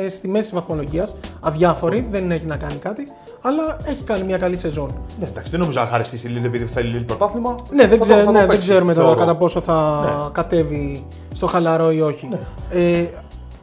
στη 0.10 0.28
μέση 0.28 0.44
της 0.44 0.54
βαθμολογίας. 0.54 1.18
Αδιάφορη, 1.40 2.08
δεν 2.12 2.32
έχει 2.32 2.46
να 2.46 2.56
κάνει 2.58 2.76
κάτι. 2.76 3.08
Αλλά 3.42 3.78
έχει 3.86 4.04
κάνει 4.04 4.24
μια 4.24 4.38
καλή 4.38 4.58
σεζόν. 4.58 4.96
Ναι, 5.20 5.28
εντάξει, 5.28 5.52
δεν 5.52 5.60
νομίζω 5.60 5.80
να 5.80 5.86
χαριστεί 5.86 6.28
η 6.28 6.30
Λίλ 6.30 6.44
επειδή 6.46 6.66
θέλει 6.66 6.88
η 6.88 6.92
Λίλ 6.92 7.04
πρωτάθλημα. 7.04 7.56
Ναι, 7.72 7.88
δεν, 7.88 7.90
Θα 7.90 7.98
το- 7.98 8.04
ξέ- 8.04 8.18
θα 8.20 8.26
το 8.26 8.32
ναι, 8.32 8.40
δεν 8.40 8.48
παίξει, 8.48 8.68
ξέρουμε 8.70 8.94
τώρα 8.94 9.06
θεωρώ. 9.06 9.20
κατά 9.20 9.36
πόσο 9.36 9.62
θα 9.62 10.00
Ναι. 10.04 10.30
κατέβει 10.32 11.04
στο 11.34 11.48
χαλαρό 11.48 11.92
ή 11.92 12.02
όχι. 12.02 12.30
Ε, 12.72 13.04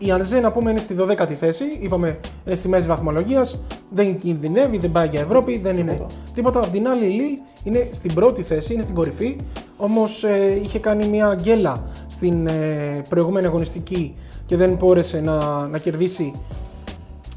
η 0.06 0.10
Ανζέ, 0.10 0.40
να 0.40 0.52
πούμε, 0.52 0.70
είναι 0.70 0.80
στη 0.80 0.96
12η 0.98 1.32
θέση. 1.32 1.64
Είπαμε, 1.80 2.18
είναι 2.46 2.54
στη 2.54 2.68
μέση 2.68 2.88
βαθμολογίας. 2.88 3.64
Δεν 3.90 4.18
κινδυνεύει, 4.18 4.78
δεν 4.78 4.92
πάει 4.92 5.08
για 5.08 5.20
Ευρώπη, 5.20 5.58
δεν 5.58 5.78
είναι 5.78 6.06
τίποτα. 6.34 6.58
Απ' 6.58 6.68
την 6.70 6.88
άλλη, 6.88 7.04
η 7.04 7.08
Λίλ 7.10 7.38
είναι 7.64 7.88
στην 7.92 8.14
πρώτη 8.14 8.42
θέση, 8.42 8.72
είναι 8.72 8.82
στην 8.82 8.94
κορυφή. 8.94 9.36
Όμως 9.76 10.24
ε, 10.24 10.58
είχε 10.62 10.78
κάνει 10.78 11.06
μια 11.08 11.36
γκέλα 11.40 11.82
στην 12.06 12.46
ε, 12.46 13.02
προηγούμενη 13.08 13.46
αγωνιστική 13.46 14.14
και 14.46 14.56
δεν 14.56 14.70
μπόρεσε 14.74 15.20
να, 15.20 15.66
να 15.66 15.78
κερδίσει. 15.78 16.32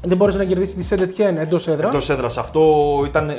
Δεν 0.04 0.16
μπόρεσε 0.16 0.38
να 0.38 0.44
κερδίσει 0.44 0.76
τη 0.76 0.84
Σεντ 0.84 1.07
Ετιέν 1.07 1.36
εντός 1.36 1.68
έδρας. 1.68 1.88
Εντός 1.90 2.10
έδρας 2.10 2.38
αυτό 2.38 2.62
ήταν 3.06 3.28
ε, 3.28 3.34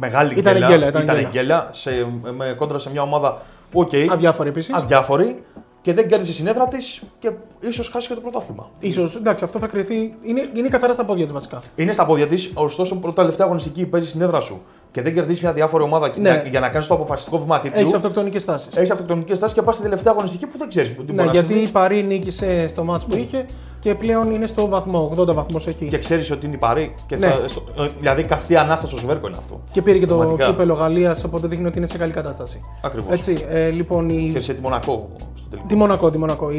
μεγάλη 0.00 0.34
Ήταν 0.38 0.52
γκέλα. 0.54 0.66
γκέλα, 0.68 0.86
ήταν 0.88 1.02
ήταν 1.02 1.16
γκέλα. 1.16 1.28
γκέλα 1.28 1.68
σε, 1.72 1.90
με, 2.36 2.54
κόντρα 2.56 2.78
σε 2.78 2.90
μια 2.90 3.02
ομάδα 3.02 3.42
που, 3.70 3.80
οκ, 3.80 3.90
Αδιάφορη 4.12 4.48
επίσης. 4.48 4.74
αδιάφορη 4.74 5.42
και 5.86 5.92
δεν 5.92 6.08
κέρδισε 6.08 6.30
στην 6.30 6.34
έδρα 6.34 6.68
της 6.68 7.02
και 7.18 7.30
ίσως 7.60 7.88
χάσει 7.88 8.08
και 8.08 8.14
το 8.14 8.20
πρωτάθλημα. 8.20 8.70
Ίσως, 8.78 9.16
εντάξει, 9.16 9.44
αυτό 9.44 9.58
θα 9.58 9.66
κριθεί. 9.66 10.14
Είναι, 10.22 10.50
είναι 10.54 10.68
καθαρά 10.68 10.92
στα 10.92 11.04
πόδια 11.04 11.24
της 11.24 11.32
βασικά. 11.32 11.62
Είναι 11.76 11.92
στα 11.92 12.06
πόδια 12.06 12.26
της, 12.26 12.50
ωστόσο 12.54 12.96
προτελευταία 12.96 13.46
αγωνιστική 13.46 13.86
παίζει 13.86 14.08
στην 14.08 14.20
έδρα 14.20 14.40
σου 14.40 14.62
και 14.90 15.02
δεν 15.02 15.14
κερδίσει 15.14 15.42
μια 15.42 15.52
διάφορη 15.52 15.82
ομάδα 15.82 16.10
και 16.10 16.20
Ναι. 16.20 16.30
για, 16.30 16.42
για 16.50 16.60
να 16.60 16.68
κάνεις 16.68 16.86
το 16.86 16.94
αποφασιστικό 16.94 17.38
βήμα 17.38 17.58
τίτλου. 17.58 17.80
Έχεις 17.80 17.94
αυτοκτονικές 17.94 18.44
τάσεις. 18.44 18.68
Έχεις 18.74 18.90
αυτοκτονικές 18.90 19.38
τάσεις 19.38 19.56
και 19.56 19.62
πας 19.62 19.74
στη 19.74 19.84
τελευταία 19.84 20.12
αγωνιστική 20.12 20.46
που 20.46 20.58
δεν 20.58 20.68
ξέρεις 20.68 20.88
τι 20.88 20.96
Ναι, 20.98 21.02
μπορεί 21.12 21.26
να 21.26 21.32
γιατί 21.32 21.52
συμβεί. 21.52 21.66
η 21.68 21.70
Παρή 21.70 22.04
νίκησε 22.04 22.68
στο 22.68 22.84
μάτς 22.84 23.04
που 23.04 23.16
είχε 23.16 23.44
και 23.80 23.94
πλέον 23.94 24.30
είναι 24.34 24.46
στο 24.46 24.68
βαθμό. 24.68 25.12
80 25.16 25.34
βαθμό 25.34 25.58
έχει. 25.66 25.72
Και 25.78 25.84
Και, 25.86 25.98
ξέρεις 25.98 26.30
ότι 26.30 26.46
είναι 26.46 26.54
η 26.54 26.58
Παρή. 26.58 26.94
Και 27.06 27.16
Ναι. 27.16 27.26
θα, 27.26 27.48
στο, 27.48 27.62
ε, 27.78 27.88
δηλαδή 27.98 28.22
καυτή 28.24 28.56
ανάσταση 28.56 28.92
στο 28.92 29.00
σβέρκο 29.00 29.26
είναι 29.26 29.36
αυτό. 29.38 29.60
πήρε 29.82 29.98
και 29.98 30.06
το 30.06 30.14
Πραγματικά. 30.16 30.46
κύπελο 30.50 30.74
Γαλλίας, 30.74 31.24
οπότε 31.24 31.46
δείχνει 31.46 31.66
ότι 31.66 31.78
είναι 31.78 31.86
σε 31.86 31.98
καλή 31.98 32.12
κατάσταση. 32.12 32.60
Ακριβώς. 32.82 33.12
Έτσι, 33.12 33.44
ε, 33.48 33.68
λοιπόν, 33.70 34.08
η, 34.08 34.30
Και 34.32 34.40
σε 34.40 34.54
τη 34.54 34.60
Μονακό 34.60 35.08
στο 35.34 35.48
τελικό. 35.50 35.68
τη 35.68 35.74
Μονακό, 35.74 36.10
τη 36.10 36.18
Μονακό. 36.18 36.50
Η, 36.50 36.58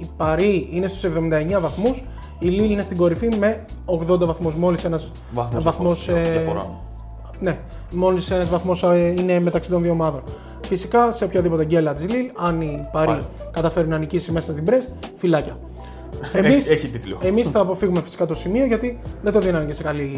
η 0.00 0.10
Παρή 0.16 0.68
είναι 0.70 0.86
στους 0.88 1.04
79 1.04 1.60
βαθμούς. 1.60 2.04
Η 2.38 2.46
Λίλ 2.48 2.70
είναι 2.70 2.82
στην 2.82 2.96
κορυφή 2.96 3.28
με 3.38 3.64
80 3.86 4.26
βαθμούς. 4.26 4.54
Μόλις 4.54 4.84
ένας 4.84 5.10
Βαθμός 5.32 5.64
βαθμός. 5.64 6.04
διαφορά- 6.04 6.30
διαφορά. 6.32 6.66
Ναι, 7.40 7.58
μόλις 7.94 8.30
ένας 8.30 8.48
βαθμός 8.48 8.82
είναι 9.16 9.40
μεταξύ 9.40 9.70
των 9.70 9.82
δύο 9.82 9.92
ομάδων. 9.92 10.22
Φυσικά 10.66 11.12
σε 11.12 11.24
οποιαδήποτε 11.24 11.64
γκέλα 11.64 11.94
της 11.94 12.08
Λίλ, 12.08 12.30
αν 12.36 12.60
η 12.60 12.88
Παρή 12.92 13.06
Πάλι. 13.06 13.22
καταφέρει 13.50 13.88
να 13.88 13.98
νικήσει 13.98 14.32
μέσα 14.32 14.52
στην 14.52 14.64
Brest, 14.68 14.92
φυλάκια. 15.16 15.58
Έχει- 16.32 16.72
έχει 16.72 16.88
τίτλο. 16.88 17.18
Εμείς 17.22 17.50
θα 17.50 17.60
αποφύγουμε 17.60 18.00
φυσικά 18.00 18.26
το 18.26 18.34
σημείο 18.34 18.64
γιατί 18.64 18.98
δεν 19.22 19.32
το 19.32 19.40
δίνανε 19.40 19.64
και 19.64 19.72
σε 19.72 19.82
καλή 19.82 20.10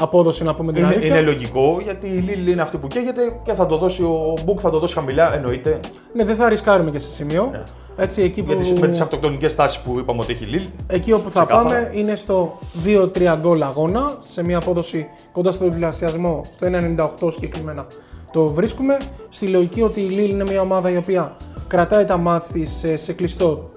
απόδοση 0.00 0.44
να 0.44 0.54
πούμε 0.54 0.72
την 0.72 0.82
Είναι, 0.82 0.92
αλήθεια. 0.92 1.16
είναι 1.16 1.24
λογικό 1.24 1.78
γιατί 1.82 2.06
η 2.06 2.18
Λίλ 2.18 2.46
είναι 2.48 2.62
αυτή 2.62 2.76
που 2.76 2.86
καίγεται 2.86 3.22
και 3.44 3.52
θα 3.52 3.66
το 3.66 3.76
δώσει 3.78 4.02
ο 4.02 4.34
Μπουκ, 4.44 4.58
θα 4.62 4.70
το 4.70 4.78
δώσει 4.78 4.94
χαμηλά 4.94 5.34
εννοείται. 5.34 5.80
Ναι, 6.14 6.24
δεν 6.24 6.36
θα 6.36 6.48
ρισκάρουμε 6.48 6.90
και 6.90 6.98
σε 6.98 7.08
σημείο. 7.08 7.50
Έτσι, 8.02 8.22
εκεί, 8.22 8.42
που... 8.42 8.52
Γιατί 8.52 8.80
με 8.80 8.86
τις 8.86 9.00
αυτοκτονικές 9.00 9.54
τάσεις 9.54 9.80
που 9.80 9.98
είπαμε 9.98 10.20
ότι 10.20 10.32
έχει 10.32 10.44
η 10.44 10.46
Λίλ. 10.46 10.62
εκεί 10.86 11.12
όπου 11.12 11.30
θα 11.30 11.44
Ξεκάθαρα. 11.44 11.68
πάμε 11.68 11.90
είναι 11.94 12.16
στο 12.16 12.58
2-3 12.84 13.36
γκολ 13.40 13.62
αγώνα, 13.62 14.18
σε 14.28 14.44
μια 14.44 14.56
απόδοση 14.56 15.08
κοντά 15.32 15.52
στο 15.52 15.68
διπλασιασμό, 15.68 16.40
στο 16.54 16.66
1,98 17.20 17.32
συγκεκριμένα 17.32 17.86
το 18.32 18.46
βρίσκουμε. 18.46 18.96
Στη 19.28 19.46
λογική 19.46 19.82
ότι 19.82 20.00
η 20.00 20.08
Λίλ 20.08 20.30
είναι 20.30 20.44
μια 20.44 20.60
ομάδα 20.60 20.90
η 20.90 20.96
οποία 20.96 21.36
κρατάει 21.68 22.04
τα 22.04 22.16
ματς 22.16 22.46
της 22.46 22.84
ε, 22.84 22.96
σε 22.96 23.12
κλειστό 23.12 23.70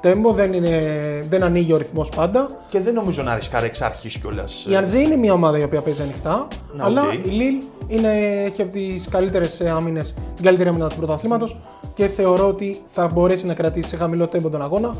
τέμπο, 0.00 0.32
δεν, 0.32 0.52
είναι, 0.52 0.90
δεν 1.28 1.42
ανοίγει 1.42 1.72
ο 1.72 1.76
ρυθμός 1.76 2.08
πάντα. 2.08 2.48
Και 2.68 2.80
δεν 2.80 2.94
νομίζω 2.94 3.22
να 3.22 3.34
ρισκάρει 3.34 3.66
εξ 3.66 3.82
αρχής 3.82 4.18
κιόλας. 4.18 4.66
Η 4.68 4.76
Ανζέ 4.76 4.98
είναι 4.98 5.16
μια 5.16 5.32
ομάδα 5.32 5.58
η 5.58 5.62
οποία 5.62 5.80
παίζει 5.80 6.02
ανοιχτά, 6.02 6.48
Να, 6.76 6.84
αλλά 6.84 7.02
οκ. 7.02 7.12
η 7.26 7.28
Λίλ 7.28 7.54
είναι, 7.86 8.42
έχει 8.44 8.62
από 8.62 8.72
τις 8.72 9.08
καλύτερες 9.08 9.60
άμυνες, 9.60 10.14
την 10.34 10.44
καλύτερη 10.44 10.68
άμυνα 10.68 10.88
του 10.88 10.96
πρωταθλήματος 10.96 11.56
και 12.00 12.08
θεωρώ 12.08 12.48
ότι 12.48 12.80
θα 12.86 13.10
μπορέσει 13.12 13.46
να 13.46 13.54
κρατήσει 13.54 13.88
σε 13.88 13.96
χαμηλό 13.96 14.26
τέμπο 14.26 14.48
τον 14.48 14.62
αγώνα. 14.62 14.94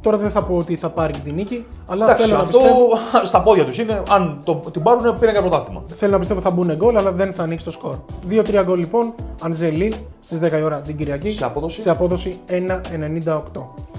Τώρα 0.00 0.16
δεν 0.16 0.30
θα 0.30 0.42
πω 0.42 0.56
ότι 0.56 0.76
θα 0.76 0.90
πάρει 0.90 1.12
την 1.12 1.34
νίκη, 1.34 1.64
αλλά 1.86 2.04
Εντάξει, 2.04 2.26
θέλω, 2.26 2.38
αυτό 2.38 2.58
να 2.58 2.64
πιστεύω, 2.64 2.88
στα 3.24 3.42
πόδια 3.42 3.64
τους 3.64 3.78
είναι. 3.78 4.02
Αν 4.08 4.40
το, 4.44 4.54
την 4.72 4.82
πάρουν, 4.82 5.18
πήραν 5.18 5.34
και 5.34 5.40
πρωτάθλημα. 5.40 5.82
θέλω 5.96 6.12
να 6.12 6.18
πιστεύω 6.18 6.40
θα 6.40 6.50
μπουν 6.50 6.76
γκολ, 6.76 6.96
αλλά 6.96 7.12
δεν 7.12 7.32
θα 7.32 7.42
ανοίξει 7.42 7.64
το 7.64 7.70
σκορ. 7.70 7.94
2-3 8.30 8.62
γκολ 8.64 8.78
λοιπόν, 8.78 9.12
Ανζέ 9.42 9.70
Λίλ 9.70 9.94
στις 10.20 10.38
10 10.42 10.58
η 10.58 10.62
ώρα 10.62 10.76
την 10.76 10.96
Κυριακή. 10.96 11.30
Σε 11.30 11.44
απόδοση; 11.44 11.80
Σε 11.80 11.90
απόδοση 11.90 12.38
1,98. 12.48 13.42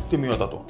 Τιμιότατο. 0.09 0.61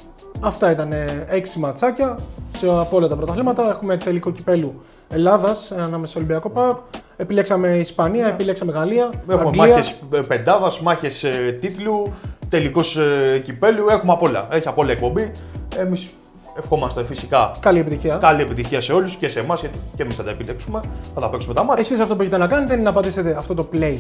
Αυτά 0.42 0.72
ήταν 0.72 0.94
6 1.32 1.60
ματσάκια 1.60 2.18
σε, 2.58 2.70
από 2.70 2.98
όλα 2.98 3.08
τα 3.08 3.16
πρωταθλήματα. 3.16 3.70
Έχουμε 3.70 3.98
τελικό 3.98 4.32
κυπέλου 4.32 4.74
Ελλάδας 5.10 5.72
ανάμεσα 5.72 6.10
στο 6.12 6.20
Ολυμπιακό 6.20 6.50
Πάοκ. 6.50 6.78
Επιλέξαμε 7.22 7.78
Ισπανία, 7.78 8.28
επιλέξαμε 8.28 8.72
Γαλλία. 8.72 9.10
Έχουμε 9.30 9.44
Αγγλία. 9.48 9.68
μάχες 9.68 9.96
πεντάδας, 10.28 10.80
μάχες 10.80 11.26
τίτλου, 11.60 12.14
τελικός 12.50 12.98
κυπέλου. 13.44 13.88
Έχουμε 13.90 14.12
απ' 14.12 14.22
όλα. 14.22 14.48
Έχει 14.52 14.68
απ' 14.68 14.78
όλα 14.78 14.92
εκπομπή. 14.92 15.32
Εμείς 15.78 16.10
ευχόμαστε 16.58 17.04
φυσικά 17.04 17.52
Καλή 17.60 17.80
επιτυχία. 17.80 18.16
καλή 18.16 18.42
επιτυχία 18.42 18.82
σε 18.82 18.94
όλους 18.94 19.16
και 19.16 19.30
σε 19.30 19.40
εμάς, 19.40 19.60
γιατί 19.60 19.78
και 19.96 20.04
εμείς 20.04 20.16
θα 20.16 20.24
τα 20.24 20.30
επιλέξουμε. 20.30 20.82
Θα 21.14 21.22
τα 21.22 21.30
παίξουμε 21.30 21.54
τα 21.54 21.64
μάτια. 21.64 21.82
Εσείς 21.84 22.00
αυτό 22.00 22.16
που 22.16 22.22
έχετε 22.22 22.38
να 22.38 22.48
κάνετε 22.48 22.74
είναι 22.74 22.84
να 22.84 22.94
πατήσετε 22.94 23.36
αυτό 23.38 23.54
το 23.54 23.70
play 23.74 23.98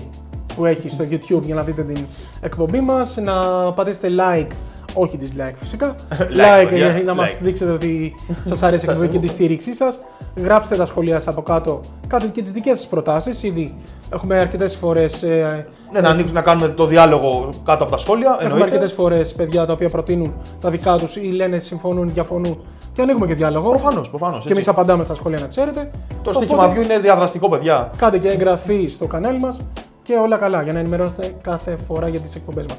που 0.55 0.65
έχει 0.65 0.89
στο 0.89 1.03
YouTube 1.09 1.41
για 1.41 1.55
να 1.55 1.63
δείτε 1.63 1.81
την 1.83 2.05
εκπομπή 2.41 2.81
μας, 2.81 3.17
να 3.17 3.33
πατήσετε 3.73 4.07
like 4.17 4.51
όχι 4.99 5.19
dislike 5.21 5.53
φυσικά. 5.55 5.95
Like, 6.19 6.63
like, 6.63 6.67
παιδιά, 6.69 6.89
για 6.89 7.03
να 7.03 7.15
μας 7.15 7.29
like. 7.29 7.37
δείξετε 7.41 7.71
ότι 7.71 8.13
σας 8.43 8.63
αρέσει 8.63 8.85
η 8.85 8.87
Σας 8.89 8.93
εκπομπή 8.95 9.11
και 9.11 9.17
ακούω. 9.17 9.27
τη 9.27 9.33
στήριξή 9.33 9.73
σας. 9.73 9.99
Γράψτε 10.35 10.75
τα 10.75 10.85
σχόλια 10.85 11.13
σας 11.19 11.27
από 11.27 11.41
κάτω. 11.41 11.79
Κάντε 12.07 12.27
και 12.27 12.41
τις 12.41 12.51
δικές 12.51 12.77
σας 12.77 12.87
προτάσεις. 12.87 13.43
Ήδη 13.43 13.75
έχουμε 14.13 14.39
αρκετές 14.39 14.75
φορές. 14.75 15.23
Ε, 15.23 15.65
Ναι, 15.93 15.99
να 16.01 16.09
ανοίξουμε 16.09 16.39
να 16.39 16.45
κάνουμε 16.45 16.67
το 16.67 16.85
διάλογο 16.85 17.49
κάτω 17.65 17.83
από 17.83 17.91
τα 17.91 17.97
σχόλια. 17.97 18.29
Έχουμε 18.29 18.43
Εννοείται. 18.43 18.63
αρκετές 18.65 18.93
φορές 18.93 19.33
παιδιά 19.33 19.65
τα 19.65 19.73
οποία 19.73 19.89
προτείνουν 19.89 20.33
τα 20.61 20.69
δικά 20.69 20.97
τους 20.97 21.15
ή 21.15 21.19
λένε 21.21 21.59
συμφωνούν, 21.59 22.13
διαφωνούν 22.13 22.59
και 22.93 23.01
ανοίγουμε 23.01 23.25
και 23.25 23.33
διάλογο. 23.33 23.69
Προφανώς, 23.69 24.09
προφανώς. 24.09 24.45
Και 24.45 24.51
εμείς 24.53 24.67
απαντάμε 24.67 25.03
στα 25.03 25.15
σχόλια 25.15 25.39
να 25.39 25.47
ξέρετε. 25.47 25.91
Το 26.23 26.33
στοίχημα 26.33 26.63
Οπότε, 26.65 26.79
view 26.79 26.83
είναι 26.83 26.99
διαδραστικό, 26.99 27.49
παιδιά. 27.49 27.89
Κάντε 27.97 28.17
και 28.17 28.29
εγγραφή 28.29 28.87
στο 28.87 29.05
κανάλι 29.07 29.39
μας 29.39 29.59
και 30.03 30.13
όλα 30.15 30.37
καλά 30.37 30.61
για 30.61 30.73
να 30.73 30.79
ενημερώνεστε 30.79 31.33
κάθε 31.41 31.77
φορά 31.87 32.07
για 32.07 32.19
τις 32.19 32.35
εκπομπές 32.35 32.65
μας. 32.65 32.77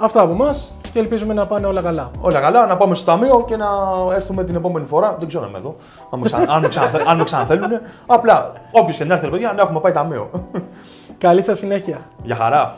Αυτά 0.00 0.20
από 0.20 0.32
εμάς 0.32 0.70
και 0.92 0.98
ελπίζουμε 0.98 1.34
να 1.34 1.46
πάνε 1.46 1.66
όλα 1.66 1.82
καλά. 1.82 2.10
Όλα 2.20 2.40
καλά, 2.40 2.66
να 2.66 2.76
πάμε 2.76 2.94
στο 2.94 3.10
ταμείο 3.10 3.44
και 3.46 3.56
να 3.56 3.66
έρθουμε 4.14 4.44
την 4.44 4.54
επόμενη 4.54 4.86
φορά. 4.86 5.16
Δεν 5.18 5.28
ξέρω 5.28 5.42
αν 5.44 5.48
είμαι 5.48 5.58
εδώ. 5.58 5.74
Αν 6.10 6.18
με, 6.18 6.24
ξα... 6.26 6.36
αν 6.36 6.60
με, 6.60 6.68
ξαναθε... 6.68 7.04
αν 7.06 7.16
με 7.16 7.24
ξαναθέλουν. 7.24 7.70
Απλά, 8.06 8.52
όποιος 8.70 8.96
και 8.96 9.04
να 9.04 9.14
έρθει, 9.14 9.24
ρε 9.26 9.30
παιδιά, 9.30 9.52
να 9.52 9.62
έχουμε 9.62 9.80
πάει 9.80 9.92
ταμείο. 9.92 10.30
Καλή 11.18 11.42
σας 11.42 11.58
συνέχεια. 11.58 11.98
Για 12.22 12.36
χαρά. 12.36 12.76